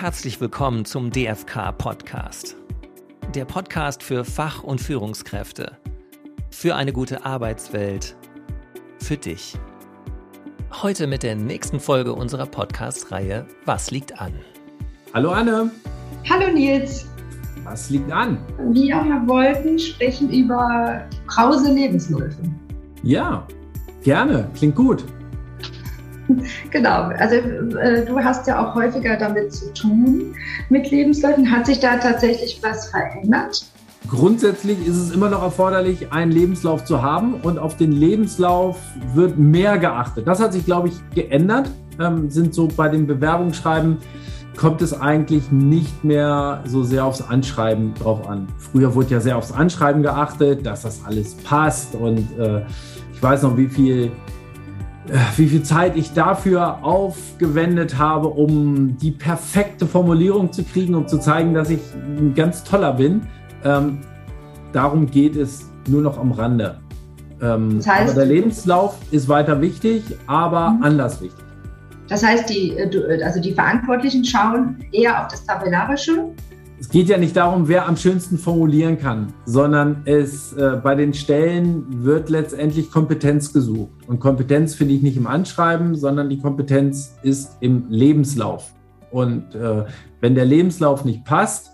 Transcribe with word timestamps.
herzlich 0.00 0.40
willkommen 0.40 0.84
zum 0.84 1.10
DFK 1.10 1.72
Podcast. 1.76 2.54
Der 3.34 3.44
Podcast 3.44 4.00
für 4.04 4.24
Fach- 4.24 4.62
und 4.62 4.80
Führungskräfte. 4.80 5.76
Für 6.52 6.76
eine 6.76 6.92
gute 6.92 7.24
Arbeitswelt. 7.24 8.14
Für 9.00 9.16
dich. 9.16 9.58
Heute 10.82 11.08
mit 11.08 11.24
der 11.24 11.34
nächsten 11.34 11.80
Folge 11.80 12.12
unserer 12.12 12.46
Podcast-Reihe 12.46 13.44
Was 13.64 13.90
liegt 13.90 14.20
an? 14.20 14.34
Hallo 15.14 15.32
Anne. 15.32 15.72
Hallo 16.30 16.52
Nils. 16.52 17.04
Was 17.64 17.90
liegt 17.90 18.12
an? 18.12 18.38
Wir 18.70 19.02
wollten 19.26 19.80
sprechen 19.80 20.30
über 20.30 21.08
krause 21.26 21.74
Lebensläufe. 21.74 22.42
Ja, 23.02 23.44
gerne. 24.04 24.48
Klingt 24.54 24.76
gut. 24.76 25.04
Genau, 26.78 27.10
also 27.18 27.34
äh, 27.34 28.06
du 28.06 28.20
hast 28.20 28.46
ja 28.46 28.64
auch 28.64 28.72
häufiger 28.76 29.16
damit 29.16 29.52
zu 29.52 29.72
tun 29.74 30.36
mit 30.68 30.88
Lebensläufen. 30.92 31.50
Hat 31.50 31.66
sich 31.66 31.80
da 31.80 31.96
tatsächlich 31.96 32.60
was 32.62 32.90
verändert? 32.90 33.66
Grundsätzlich 34.08 34.86
ist 34.86 34.94
es 34.94 35.10
immer 35.10 35.28
noch 35.28 35.42
erforderlich, 35.42 36.12
einen 36.12 36.30
Lebenslauf 36.30 36.84
zu 36.84 37.02
haben 37.02 37.34
und 37.42 37.58
auf 37.58 37.76
den 37.76 37.90
Lebenslauf 37.90 38.78
wird 39.12 39.36
mehr 39.38 39.76
geachtet. 39.78 40.28
Das 40.28 40.38
hat 40.38 40.52
sich, 40.52 40.64
glaube 40.64 40.86
ich, 40.86 40.94
geändert. 41.16 41.68
Ähm, 41.98 42.30
sind 42.30 42.54
so 42.54 42.68
bei 42.68 42.88
den 42.88 43.08
Bewerbungsschreiben 43.08 43.98
kommt 44.56 44.80
es 44.80 44.92
eigentlich 44.92 45.50
nicht 45.50 46.04
mehr 46.04 46.62
so 46.64 46.84
sehr 46.84 47.04
aufs 47.04 47.22
Anschreiben 47.22 47.94
drauf 47.94 48.28
an. 48.28 48.46
Früher 48.56 48.94
wurde 48.94 49.10
ja 49.10 49.20
sehr 49.20 49.36
aufs 49.36 49.50
Anschreiben 49.50 50.02
geachtet, 50.04 50.64
dass 50.64 50.82
das 50.82 51.04
alles 51.04 51.34
passt 51.34 51.96
und 51.96 52.38
äh, 52.38 52.62
ich 53.12 53.22
weiß 53.22 53.42
noch, 53.42 53.56
wie 53.56 53.66
viel 53.66 54.12
wie 55.36 55.48
viel 55.48 55.62
Zeit 55.62 55.96
ich 55.96 56.12
dafür 56.12 56.84
aufgewendet 56.84 57.98
habe, 57.98 58.28
um 58.28 58.96
die 58.98 59.10
perfekte 59.10 59.86
Formulierung 59.86 60.52
zu 60.52 60.64
kriegen, 60.64 60.94
um 60.94 61.08
zu 61.08 61.18
zeigen, 61.18 61.54
dass 61.54 61.70
ich 61.70 61.80
ein 61.94 62.34
ganz 62.34 62.64
toller 62.64 62.92
bin. 62.94 63.22
Ähm, 63.64 64.00
darum 64.72 65.10
geht 65.10 65.36
es 65.36 65.70
nur 65.88 66.02
noch 66.02 66.18
am 66.18 66.32
Rande. 66.32 66.78
Ähm, 67.40 67.76
das 67.78 67.88
heißt, 67.88 68.12
aber 68.12 68.14
der 68.14 68.26
Lebenslauf 68.26 68.96
ist 69.10 69.28
weiter 69.28 69.60
wichtig, 69.60 70.02
aber 70.26 70.70
mhm. 70.70 70.82
anders 70.82 71.20
wichtig. 71.20 71.44
Das 72.08 72.24
heißt, 72.24 72.48
die, 72.48 72.70
äh, 72.72 73.22
also 73.22 73.40
die 73.40 73.52
Verantwortlichen 73.52 74.24
schauen 74.24 74.78
eher 74.92 75.22
auf 75.22 75.28
das 75.28 75.44
Tabellarische 75.44 76.32
es 76.80 76.88
geht 76.88 77.08
ja 77.08 77.18
nicht 77.18 77.36
darum, 77.36 77.68
wer 77.68 77.88
am 77.88 77.96
schönsten 77.96 78.38
formulieren 78.38 78.98
kann, 78.98 79.32
sondern 79.44 80.02
es 80.04 80.52
äh, 80.52 80.80
bei 80.82 80.94
den 80.94 81.12
Stellen 81.12 82.04
wird 82.04 82.30
letztendlich 82.30 82.90
Kompetenz 82.90 83.52
gesucht. 83.52 83.90
Und 84.06 84.20
Kompetenz 84.20 84.74
finde 84.74 84.94
ich 84.94 85.02
nicht 85.02 85.16
im 85.16 85.26
Anschreiben, 85.26 85.96
sondern 85.96 86.28
die 86.28 86.38
Kompetenz 86.38 87.16
ist 87.22 87.56
im 87.60 87.86
Lebenslauf. 87.88 88.72
Und 89.10 89.54
äh, 89.54 89.84
wenn 90.20 90.34
der 90.34 90.44
Lebenslauf 90.44 91.04
nicht 91.04 91.24
passt, 91.24 91.70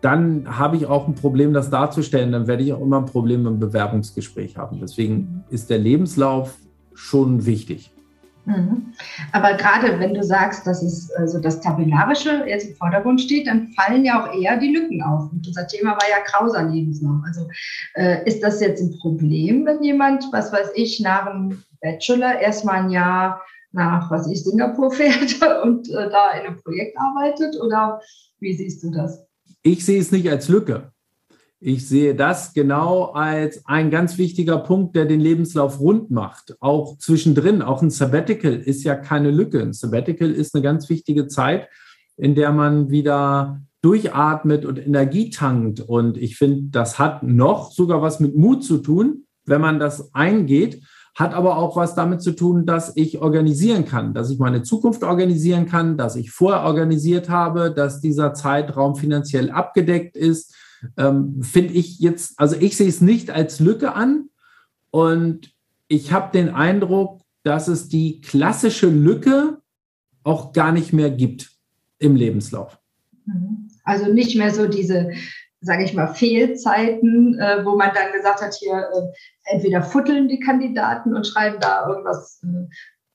dann 0.00 0.58
habe 0.58 0.76
ich 0.76 0.86
auch 0.86 1.06
ein 1.06 1.14
Problem, 1.14 1.52
das 1.52 1.70
darzustellen. 1.70 2.32
Dann 2.32 2.48
werde 2.48 2.64
ich 2.64 2.72
auch 2.72 2.80
immer 2.80 2.98
ein 2.98 3.06
Problem 3.06 3.46
im 3.46 3.60
Bewerbungsgespräch 3.60 4.56
haben. 4.56 4.80
Deswegen 4.80 5.44
ist 5.50 5.70
der 5.70 5.78
Lebenslauf 5.78 6.56
schon 6.94 7.46
wichtig. 7.46 7.91
Mhm. 8.44 8.92
Aber 9.30 9.54
gerade 9.54 9.98
wenn 10.00 10.14
du 10.14 10.22
sagst, 10.22 10.66
dass 10.66 10.82
es 10.82 11.10
also 11.12 11.38
das 11.38 11.60
Tabellarische 11.60 12.44
jetzt 12.46 12.68
im 12.68 12.74
Vordergrund 12.74 13.20
steht, 13.20 13.46
dann 13.46 13.68
fallen 13.68 14.04
ja 14.04 14.22
auch 14.22 14.34
eher 14.34 14.56
die 14.56 14.74
Lücken 14.74 15.02
auf. 15.02 15.30
Und 15.30 15.46
unser 15.46 15.66
Thema 15.66 15.92
war 15.92 16.08
ja 16.10 16.18
grauser 16.26 16.64
Lebenslauf. 16.64 17.20
Also 17.24 17.48
äh, 17.94 18.26
ist 18.28 18.42
das 18.42 18.60
jetzt 18.60 18.82
ein 18.82 18.98
Problem, 18.98 19.64
wenn 19.64 19.82
jemand, 19.82 20.24
was 20.32 20.52
weiß 20.52 20.70
ich, 20.74 21.00
nach 21.00 21.30
dem 21.30 21.62
Bachelor 21.80 22.40
erstmal 22.40 22.82
ein 22.82 22.90
Jahr 22.90 23.42
nach, 23.70 24.10
was 24.10 24.28
ich, 24.28 24.42
Singapur 24.42 24.90
fährt 24.92 25.40
und 25.62 25.88
äh, 25.90 26.10
da 26.10 26.32
in 26.32 26.46
einem 26.46 26.62
Projekt 26.62 26.98
arbeitet? 26.98 27.60
Oder 27.60 28.00
wie 28.40 28.54
siehst 28.54 28.82
du 28.82 28.90
das? 28.90 29.24
Ich 29.62 29.84
sehe 29.84 30.00
es 30.00 30.10
nicht 30.10 30.28
als 30.28 30.48
Lücke. 30.48 30.92
Ich 31.64 31.88
sehe 31.88 32.16
das 32.16 32.54
genau 32.54 33.12
als 33.12 33.64
ein 33.66 33.92
ganz 33.92 34.18
wichtiger 34.18 34.58
Punkt, 34.58 34.96
der 34.96 35.04
den 35.04 35.20
Lebenslauf 35.20 35.78
rund 35.78 36.10
macht. 36.10 36.56
Auch 36.58 36.98
zwischendrin, 36.98 37.62
auch 37.62 37.82
ein 37.82 37.90
Sabbatical 37.90 38.54
ist 38.54 38.82
ja 38.82 38.96
keine 38.96 39.30
Lücke. 39.30 39.62
Ein 39.62 39.72
Sabbatical 39.72 40.32
ist 40.32 40.56
eine 40.56 40.62
ganz 40.64 40.88
wichtige 40.88 41.28
Zeit, 41.28 41.68
in 42.16 42.34
der 42.34 42.50
man 42.50 42.90
wieder 42.90 43.62
durchatmet 43.80 44.64
und 44.64 44.84
Energie 44.84 45.30
tankt. 45.30 45.78
Und 45.78 46.16
ich 46.16 46.36
finde, 46.36 46.64
das 46.72 46.98
hat 46.98 47.22
noch 47.22 47.70
sogar 47.70 48.02
was 48.02 48.18
mit 48.18 48.34
Mut 48.34 48.64
zu 48.64 48.78
tun, 48.78 49.26
wenn 49.44 49.60
man 49.60 49.78
das 49.78 50.12
eingeht, 50.16 50.82
hat 51.14 51.32
aber 51.32 51.58
auch 51.58 51.76
was 51.76 51.94
damit 51.94 52.22
zu 52.22 52.32
tun, 52.32 52.66
dass 52.66 52.96
ich 52.96 53.20
organisieren 53.20 53.84
kann, 53.84 54.14
dass 54.14 54.30
ich 54.30 54.40
meine 54.40 54.64
Zukunft 54.64 55.04
organisieren 55.04 55.66
kann, 55.66 55.96
dass 55.96 56.16
ich 56.16 56.32
vorher 56.32 56.64
organisiert 56.64 57.28
habe, 57.28 57.70
dass 57.70 58.00
dieser 58.00 58.34
Zeitraum 58.34 58.96
finanziell 58.96 59.48
abgedeckt 59.52 60.16
ist 60.16 60.56
ähm, 60.96 61.42
finde 61.42 61.74
ich 61.74 61.98
jetzt, 62.00 62.38
also 62.38 62.56
ich 62.56 62.76
sehe 62.76 62.88
es 62.88 63.00
nicht 63.00 63.30
als 63.30 63.60
Lücke 63.60 63.94
an 63.94 64.28
und 64.90 65.54
ich 65.88 66.12
habe 66.12 66.32
den 66.32 66.50
Eindruck, 66.50 67.20
dass 67.42 67.68
es 67.68 67.88
die 67.88 68.20
klassische 68.20 68.88
Lücke 68.88 69.58
auch 70.24 70.52
gar 70.52 70.72
nicht 70.72 70.92
mehr 70.92 71.10
gibt 71.10 71.50
im 71.98 72.16
Lebenslauf. 72.16 72.78
Mhm. 73.26 73.68
Also 73.84 74.12
nicht 74.12 74.36
mehr 74.36 74.54
so 74.54 74.68
diese, 74.68 75.10
sage 75.60 75.84
ich 75.84 75.94
mal, 75.94 76.14
Fehlzeiten, 76.14 77.38
äh, 77.38 77.64
wo 77.64 77.76
man 77.76 77.90
dann 77.94 78.12
gesagt 78.12 78.42
hat, 78.42 78.54
hier 78.54 78.74
äh, 78.74 79.54
entweder 79.54 79.82
futteln 79.82 80.28
die 80.28 80.40
Kandidaten 80.40 81.14
und 81.14 81.26
schreiben 81.26 81.58
da 81.60 81.88
irgendwas 81.88 82.42
äh, 82.44 82.72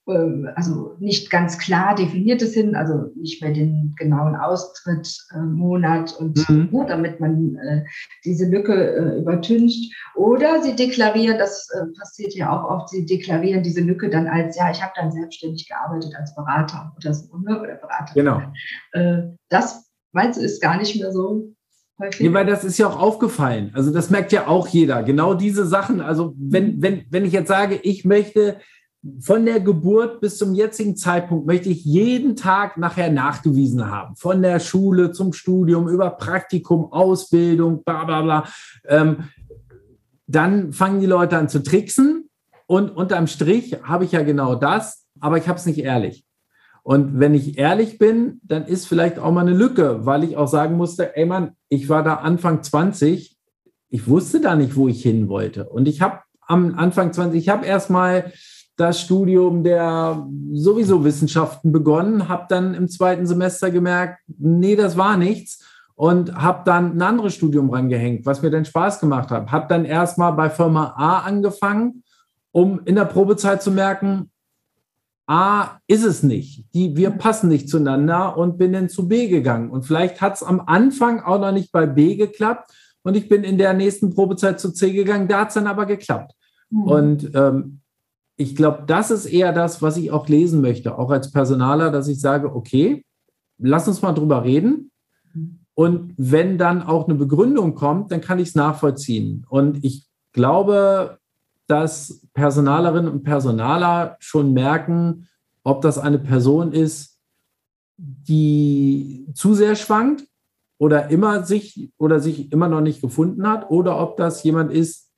ähm, 0.08 0.50
also 0.56 0.96
nicht 1.00 1.30
ganz 1.30 1.58
klar 1.58 1.96
definiertes 1.96 2.54
hin, 2.54 2.76
also 2.76 3.12
nicht 3.16 3.42
mehr 3.42 3.54
den 3.54 3.94
genauen 3.98 4.36
Austritt, 4.36 5.08
äh, 5.34 5.40
Monat 5.40 6.16
und 6.20 6.50
mhm. 6.50 6.70
ne, 6.72 6.86
damit 6.88 7.20
man 7.20 7.56
äh, 7.56 7.84
diese 8.24 8.46
Lücke 8.50 8.74
äh, 8.74 9.20
übertüncht. 9.20 9.94
Oder 10.16 10.62
sie 10.64 10.76
deklarieren, 10.76 11.38
das 11.38 11.68
äh, 11.74 11.86
passiert 12.00 12.34
ja 12.36 12.52
auch 12.52 12.70
oft, 12.70 12.90
sie 12.90 13.06
deklarieren 13.06 13.64
diese 13.64 13.82
Lücke 13.82 14.10
dann 14.10 14.28
als, 14.28 14.58
ja, 14.58 14.72
ich 14.72 14.82
habe 14.82 14.94
dann 14.96 15.12
selbstständig 15.12 15.68
gearbeitet 15.68 16.14
als 16.18 16.34
Berater 16.36 16.94
oder 16.96 17.14
so, 17.14 17.38
ne, 17.38 17.62
oder 17.62 17.76
Berater. 17.76 18.14
Genau. 18.14 18.42
Äh, 18.94 19.24
das, 19.50 19.92
meinst 20.12 20.40
du, 20.40 20.44
ist 20.44 20.62
gar 20.62 20.78
nicht 20.78 21.00
mehr 21.00 21.12
so 21.12 21.54
Häufig. 22.00 22.28
Ja, 22.28 22.34
weil 22.34 22.46
das 22.46 22.64
ist 22.64 22.78
ja 22.78 22.88
auch 22.88 23.00
aufgefallen. 23.00 23.72
Also 23.74 23.92
das 23.92 24.12
merkt 24.12 24.32
ja 24.32 24.46
auch 24.46 24.68
jeder. 24.68 25.02
Genau 25.02 25.34
diese 25.34 25.66
Sachen. 25.66 26.00
Also 26.00 26.36
wenn, 26.38 26.80
wenn, 26.80 27.06
wenn 27.10 27.26
ich 27.26 27.34
jetzt 27.34 27.48
sage, 27.48 27.80
ich 27.82 28.06
möchte 28.06 28.60
von 29.20 29.46
der 29.46 29.60
Geburt 29.60 30.20
bis 30.22 30.38
zum 30.38 30.54
jetzigen 30.54 30.96
Zeitpunkt 30.96 31.46
möchte 31.46 31.70
ich 31.70 31.86
jeden 31.86 32.36
Tag 32.36 32.78
nachher 32.78 33.12
nachgewiesen 33.12 33.90
haben. 33.90 34.16
Von 34.16 34.42
der 34.42 34.60
Schule 34.60 35.12
zum 35.12 35.34
Studium, 35.34 35.88
über 35.88 36.10
Praktikum, 36.12 36.92
Ausbildung, 36.92 37.84
bla 37.84 38.04
bla 38.06 38.22
bla. 38.22 38.44
Ähm, 38.88 39.30
dann 40.26 40.74
fangen 40.74 41.00
die 41.00 41.06
Leute 41.06 41.38
an 41.38 41.48
zu 41.48 41.64
tricksen 41.64 42.30
und 42.66 42.90
unterm 42.90 43.28
Strich 43.28 43.78
habe 43.84 44.04
ich 44.04 44.12
ja 44.12 44.24
genau 44.24 44.56
das, 44.56 45.06
aber 45.20 45.38
ich 45.38 45.48
habe 45.48 45.58
es 45.58 45.66
nicht 45.66 45.80
ehrlich. 45.80 46.26
Und 46.84 47.20
wenn 47.20 47.34
ich 47.34 47.58
ehrlich 47.58 47.98
bin, 47.98 48.40
dann 48.44 48.66
ist 48.66 48.88
vielleicht 48.88 49.20
auch 49.20 49.32
mal 49.32 49.42
eine 49.42 49.56
Lücke, 49.56 50.06
weil 50.06 50.24
ich 50.24 50.38
auch 50.38 50.48
sagen 50.48 50.76
musste, 50.76 51.16
ey 51.16 51.26
Mann, 51.26 51.52
ich 51.70 51.90
war 51.90 52.04
da 52.04 52.16
Anfang 52.16 52.64
20, 52.64 53.38
ich 53.90 54.08
wusste 54.08 54.42
da 54.42 54.56
nicht, 54.56 54.76
wo 54.76 54.88
ich 54.88 55.02
hin 55.02 55.30
wollte. 55.30 55.70
Und 55.70 55.88
ich 55.88 56.02
habe 56.02 56.20
am 56.42 56.76
Anfang 56.76 57.14
20, 57.14 57.40
ich 57.40 57.50
habe 57.50 57.66
erst 57.66 57.90
mal 57.90 58.32
das 58.78 59.02
Studium 59.02 59.64
der 59.64 60.26
sowieso 60.54 61.04
Wissenschaften 61.04 61.72
begonnen, 61.72 62.30
habe 62.30 62.46
dann 62.48 62.76
im 62.76 62.88
zweiten 62.88 63.26
Semester 63.26 63.72
gemerkt, 63.72 64.20
nee, 64.28 64.76
das 64.76 64.96
war 64.96 65.18
nichts 65.18 65.64
und 65.96 66.34
habe 66.36 66.62
dann 66.64 66.96
ein 66.96 67.02
anderes 67.02 67.34
Studium 67.34 67.72
rangehängt, 67.72 68.26
was 68.28 68.44
mir 68.44 68.52
dann 68.52 68.66
Spaß 68.66 69.00
gemacht 69.00 69.32
hat. 69.32 69.52
Habe 69.52 69.66
dann 69.68 69.84
erstmal 69.84 70.32
bei 70.34 70.52
Firma 70.52 70.94
A 70.96 71.22
angefangen, 71.22 72.04
um 72.52 72.82
in 72.86 72.96
der 72.96 73.06
Probezeit 73.06 73.64
zu 73.64 73.72
merken, 73.72 74.30
A 75.26 75.80
ist 75.88 76.06
es 76.06 76.22
nicht. 76.22 76.66
Die, 76.76 76.96
wir 76.96 77.10
passen 77.10 77.50
nicht 77.50 77.70
zueinander 77.70 78.38
und 78.38 78.60
bin 78.60 78.74
dann 78.74 78.90
zu 78.90 79.08
B 79.08 79.28
gegangen. 79.28 79.72
Und 79.72 79.84
vielleicht 79.84 80.22
hat 80.22 80.36
es 80.36 80.44
am 80.44 80.62
Anfang 80.68 81.22
auch 81.22 81.40
noch 81.40 81.52
nicht 81.52 81.72
bei 81.72 81.88
B 81.88 82.16
geklappt 82.16 82.72
und 83.02 83.18
ich 83.18 83.28
bin 83.28 83.44
in 83.44 83.58
der 83.58 83.74
nächsten 83.74 84.14
Probezeit 84.14 84.60
zu 84.60 84.72
C 84.72 84.94
gegangen, 84.94 85.28
da 85.28 85.42
hat 85.42 85.48
es 85.48 85.56
dann 85.56 85.66
aber 85.68 85.88
geklappt. 85.88 86.34
Mhm. 86.70 86.84
Und 86.84 87.32
ähm, 87.36 87.80
ich 88.38 88.56
glaube, 88.56 88.84
das 88.86 89.10
ist 89.10 89.26
eher 89.26 89.52
das, 89.52 89.82
was 89.82 89.98
ich 89.98 90.12
auch 90.12 90.28
lesen 90.28 90.62
möchte, 90.62 90.98
auch 90.98 91.10
als 91.10 91.32
Personaler, 91.32 91.90
dass 91.92 92.08
ich 92.08 92.22
sage, 92.22 92.56
okay, 92.56 93.04
lass 93.58 93.88
uns 93.88 94.04
mal 94.04 94.14
drüber 94.14 94.44
reden. 94.44 94.92
Und 95.74 96.14
wenn 96.18 96.58
dann 96.58 96.84
auch 96.84 97.08
eine 97.08 97.18
Begründung 97.18 97.74
kommt, 97.74 98.12
dann 98.12 98.22
kann 98.22 98.40
ich 98.40 98.50
es 98.50 98.56
nachvollziehen. 98.56 99.46
Und 99.50 99.84
ich 99.84 100.06
glaube, 100.34 101.18
dass 101.66 102.28
Personalerinnen 102.34 103.12
und 103.12 103.24
Personaler 103.24 104.18
schon 104.20 104.54
merken, 104.54 105.28
ob 105.64 105.82
das 105.82 105.98
eine 105.98 106.20
Person 106.20 106.72
ist, 106.72 107.18
die 107.98 109.28
zu 109.34 109.56
sehr 109.56 109.76
schwankt 109.76 110.24
oder 110.78 111.10
immer 111.10 111.44
sich 111.44 111.92
oder 111.98 112.20
sich 112.20 112.52
immer 112.52 112.70
noch 112.70 112.82
nicht 112.82 113.02
gefunden 113.02 113.48
hat, 113.48 113.72
oder 113.72 114.00
ob 114.00 114.18
das 114.18 114.44
jemand 114.44 114.72
ist, 114.72 115.10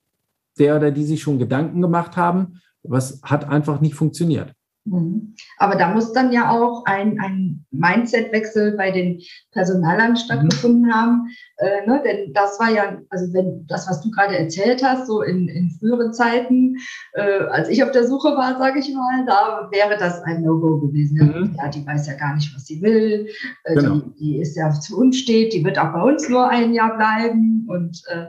der 0.57 0.77
oder 0.77 0.91
die 0.91 1.03
sich 1.03 1.21
schon 1.21 1.37
Gedanken 1.37 1.81
gemacht 1.81 2.15
haben 2.15 2.59
was 2.83 3.21
hat 3.23 3.47
einfach 3.49 3.81
nicht 3.81 3.95
funktioniert. 3.95 4.53
Mhm. 4.85 5.35
Aber 5.57 5.75
da 5.75 5.93
muss 5.93 6.13
dann 6.13 6.31
ja 6.31 6.51
auch 6.51 6.85
ein, 6.85 7.19
ein 7.19 7.65
Mindset-Wechsel 7.71 8.75
bei 8.77 8.91
den 8.91 9.21
Personalern 9.51 10.15
stattgefunden 10.15 10.83
mhm. 10.83 10.93
haben. 10.93 11.27
Äh, 11.57 11.85
ne? 11.85 12.01
Denn 12.03 12.33
das 12.33 12.59
war 12.59 12.71
ja, 12.71 12.97
also 13.09 13.33
wenn 13.33 13.65
das, 13.67 13.89
was 13.89 14.01
du 14.01 14.09
gerade 14.11 14.37
erzählt 14.37 14.83
hast, 14.83 15.07
so 15.07 15.21
in, 15.21 15.47
in 15.47 15.69
früheren 15.71 16.13
Zeiten, 16.13 16.77
äh, 17.13 17.43
als 17.49 17.69
ich 17.69 17.83
auf 17.83 17.91
der 17.91 18.07
Suche 18.07 18.29
war, 18.29 18.57
sage 18.57 18.79
ich 18.79 18.93
mal, 18.93 19.25
da 19.25 19.69
wäre 19.71 19.97
das 19.97 20.21
ein 20.23 20.43
No-Go 20.43 20.79
gewesen. 20.79 21.17
Mhm. 21.17 21.55
Ja, 21.57 21.69
die 21.69 21.85
weiß 21.85 22.07
ja 22.07 22.15
gar 22.15 22.35
nicht, 22.35 22.53
was 22.55 22.65
sie 22.65 22.81
will. 22.81 23.27
Äh, 23.65 23.75
genau. 23.75 23.97
die, 23.97 24.13
die, 24.19 24.37
ist 24.39 24.55
ja 24.55 24.71
zu 24.71 24.97
unstet, 24.97 25.53
die 25.53 25.63
wird 25.63 25.77
auch 25.77 25.93
bei 25.93 26.01
uns 26.01 26.29
nur 26.29 26.49
ein 26.49 26.73
Jahr 26.73 26.95
bleiben. 26.95 27.65
Und 27.67 28.01
äh, 28.07 28.25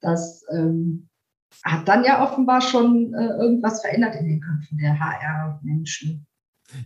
das 0.00 0.44
ähm, 0.52 1.08
hat 1.62 1.86
dann 1.88 2.04
ja 2.04 2.22
offenbar 2.22 2.60
schon 2.60 3.14
äh, 3.14 3.26
irgendwas 3.42 3.80
verändert 3.80 4.16
in 4.16 4.26
den 4.26 4.40
Köpfen 4.40 4.78
der 4.78 4.98
HR-Menschen. 4.98 6.26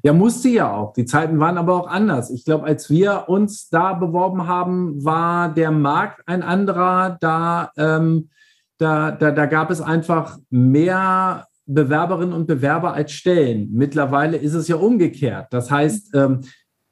Ja, 0.03 0.13
musste 0.13 0.49
ja 0.49 0.73
auch. 0.73 0.93
Die 0.93 1.05
Zeiten 1.05 1.39
waren 1.39 1.57
aber 1.57 1.75
auch 1.75 1.89
anders. 1.89 2.31
Ich 2.31 2.45
glaube, 2.45 2.65
als 2.65 2.91
wir 2.91 3.29
uns 3.29 3.69
da 3.69 3.95
beworben 3.95 4.47
haben, 4.47 5.05
war 5.05 5.53
der 5.53 5.71
Markt 5.71 6.27
ein 6.27 6.43
anderer. 6.43 7.17
Da, 7.21 7.71
ähm, 7.77 8.29
da, 8.79 9.13
da, 9.13 9.31
da 9.31 9.47
gab 9.47 9.71
es 9.71 9.81
einfach 9.81 10.39
mehr 10.51 11.47
Bewerberinnen 11.67 12.33
und 12.33 12.47
Bewerber 12.47 12.95
als 12.95 13.13
Stellen. 13.13 13.71
Mittlerweile 13.73 14.37
ist 14.37 14.55
es 14.55 14.69
ja 14.69 14.77
umgekehrt. 14.77 15.49
Das 15.51 15.71
heißt, 15.71 16.15
ähm, 16.15 16.41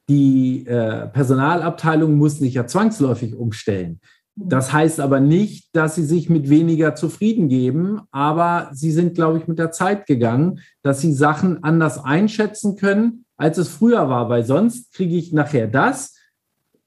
die 0.08 0.66
äh, 0.66 1.08
Personalabteilung 1.08 2.14
muss 2.14 2.38
sich 2.38 2.54
ja 2.54 2.66
zwangsläufig 2.66 3.34
umstellen. 3.34 4.00
Das 4.38 4.70
heißt 4.70 5.00
aber 5.00 5.18
nicht, 5.18 5.74
dass 5.74 5.94
sie 5.94 6.04
sich 6.04 6.28
mit 6.28 6.50
weniger 6.50 6.94
zufrieden 6.94 7.48
geben, 7.48 8.02
aber 8.10 8.68
sie 8.72 8.92
sind, 8.92 9.14
glaube 9.14 9.38
ich, 9.38 9.48
mit 9.48 9.58
der 9.58 9.72
Zeit 9.72 10.06
gegangen, 10.06 10.60
dass 10.82 11.00
sie 11.00 11.14
Sachen 11.14 11.64
anders 11.64 12.04
einschätzen 12.04 12.76
können, 12.76 13.24
als 13.38 13.56
es 13.56 13.68
früher 13.68 14.10
war, 14.10 14.28
weil 14.28 14.44
sonst 14.44 14.92
kriege 14.92 15.16
ich 15.16 15.32
nachher 15.32 15.66
das, 15.68 16.14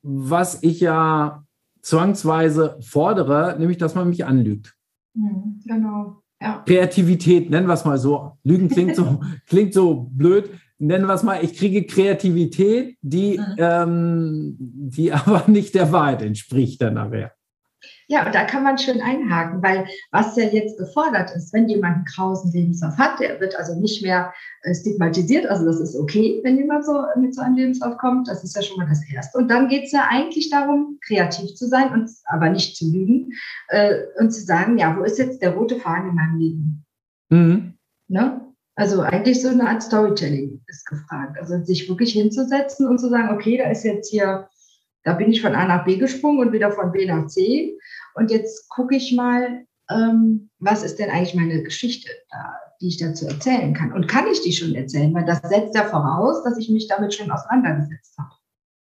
was 0.04 0.62
ich 0.62 0.80
ja 0.80 1.44
zwangsweise 1.82 2.78
fordere, 2.82 3.56
nämlich, 3.58 3.80
dass 3.80 3.96
man 3.96 4.10
mich 4.10 4.26
anlügt. 4.26 4.76
Mhm, 5.16 5.60
genau. 5.66 6.22
Ja. 6.40 6.64
Kreativität, 6.66 7.50
nennen 7.50 7.68
wir 7.68 7.74
es 7.74 7.84
mal 7.84 7.98
so. 7.98 8.34
Lügen 8.44 8.70
klingt 8.70 8.96
so, 8.96 9.22
klingt 9.48 9.74
so 9.74 10.10
blöd. 10.12 10.52
Nennen 10.78 11.08
wir 11.08 11.14
es 11.16 11.24
mal, 11.24 11.44
ich 11.44 11.58
kriege 11.58 11.86
Kreativität, 11.86 12.96
die, 13.02 13.38
mhm. 13.38 13.56
ähm, 13.58 14.56
die 14.60 15.12
aber 15.12 15.46
nicht 15.48 15.74
der 15.74 15.92
Wahrheit 15.92 16.22
entspricht 16.22 16.82
dann 16.82 16.94
nachher. 16.94 17.34
Ja, 18.12 18.26
und 18.26 18.34
da 18.34 18.44
kann 18.44 18.64
man 18.64 18.80
schön 18.80 19.02
einhaken, 19.02 19.62
weil 19.62 19.86
was 20.10 20.36
ja 20.36 20.46
jetzt 20.46 20.80
gefordert 20.80 21.30
ist, 21.36 21.54
wenn 21.54 21.70
jemand 21.70 21.96
einen 21.96 22.06
krausen 22.06 22.52
Lebenslauf 22.52 22.98
hat, 22.98 23.20
der 23.20 23.40
wird 23.40 23.56
also 23.56 23.80
nicht 23.80 24.02
mehr 24.02 24.34
äh, 24.64 24.74
stigmatisiert, 24.74 25.46
also 25.46 25.64
das 25.66 25.80
ist 25.80 25.96
okay, 25.96 26.40
wenn 26.44 26.58
jemand 26.58 26.86
so 26.86 27.04
mit 27.18 27.36
so 27.36 27.42
einem 27.42 27.56
Lebenslauf 27.56 28.00
kommt, 28.00 28.28
das 28.28 28.44
ist 28.44 28.56
ja 28.56 28.64
schon 28.64 28.78
mal 28.78 28.90
das 28.90 29.08
Erste. 29.14 29.38
Und 29.38 29.48
dann 29.52 29.68
geht 29.68 29.84
es 29.84 29.92
ja 29.92 30.08
eigentlich 30.10 30.50
darum, 30.50 30.98
kreativ 31.06 31.54
zu 31.54 31.68
sein, 31.68 31.94
und 31.94 32.10
aber 32.26 32.50
nicht 32.50 32.76
zu 32.76 32.92
lügen 32.92 33.30
äh, 33.68 34.00
und 34.18 34.32
zu 34.32 34.42
sagen, 34.44 34.80
ja, 34.80 34.98
wo 34.98 35.04
ist 35.04 35.20
jetzt 35.20 35.44
der 35.44 35.52
rote 35.52 35.76
Faden 35.76 36.10
in 36.10 36.16
meinem 36.16 36.40
Leben? 36.40 36.86
Mhm. 37.30 37.74
Ne? 38.08 38.42
Also 38.76 39.02
eigentlich 39.02 39.40
so 39.40 39.50
eine 39.50 39.70
Art 39.70 39.84
Storytelling 39.84 40.64
ist 40.66 40.88
gefragt. 40.88 41.38
Also 41.40 41.64
sich 41.64 41.88
wirklich 41.88 42.14
hinzusetzen 42.14 42.88
und 42.88 42.98
zu 42.98 43.08
sagen, 43.10 43.36
okay, 43.36 43.58
da 43.58 43.70
ist 43.70 43.84
jetzt 43.84 44.10
hier 44.10 44.50
da 45.04 45.14
bin 45.14 45.32
ich 45.32 45.42
von 45.42 45.56
A 45.56 45.66
nach 45.66 45.86
B 45.86 45.98
gesprungen 45.98 46.40
und 46.40 46.54
wieder 46.54 46.72
von 46.72 46.92
B 46.92 47.06
nach 47.06 47.28
C. 47.28 47.78
Und 48.20 48.32
jetzt 48.32 48.68
gucke 48.70 48.96
ich 48.96 49.16
mal, 49.16 49.66
ähm, 49.90 50.50
was 50.60 50.84
ist 50.84 51.00
denn 51.00 51.10
eigentlich 51.10 51.36
meine 51.36 51.64
Geschichte, 51.64 52.10
da, 52.30 52.56
die 52.82 52.90
ich 52.90 52.98
dazu 52.98 53.26
erzählen 53.26 53.74
kann. 53.74 53.94
Und 53.94 54.08
kann 54.08 54.28
ich 54.32 54.42
die 54.42 54.52
schon 54.52 54.76
erzählen? 54.76 55.14
Weil 55.14 55.26
das 55.26 55.42
setzt 55.42 55.76
ja 55.76 55.86
voraus, 55.86 56.44
dass 56.44 56.58
ich 56.58 56.70
mich 56.70 56.88
damit 56.88 57.14
schon 57.14 57.32
auseinandergesetzt 57.32 58.18
habe. 58.18 58.30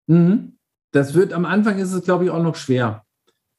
Mhm. 0.06 0.58
Das 0.92 1.14
wird 1.14 1.32
am 1.32 1.44
Anfang 1.44 1.78
ist 1.78 1.92
es, 1.92 2.04
glaube 2.04 2.24
ich, 2.24 2.30
auch 2.30 2.42
noch 2.42 2.54
schwer. 2.54 3.04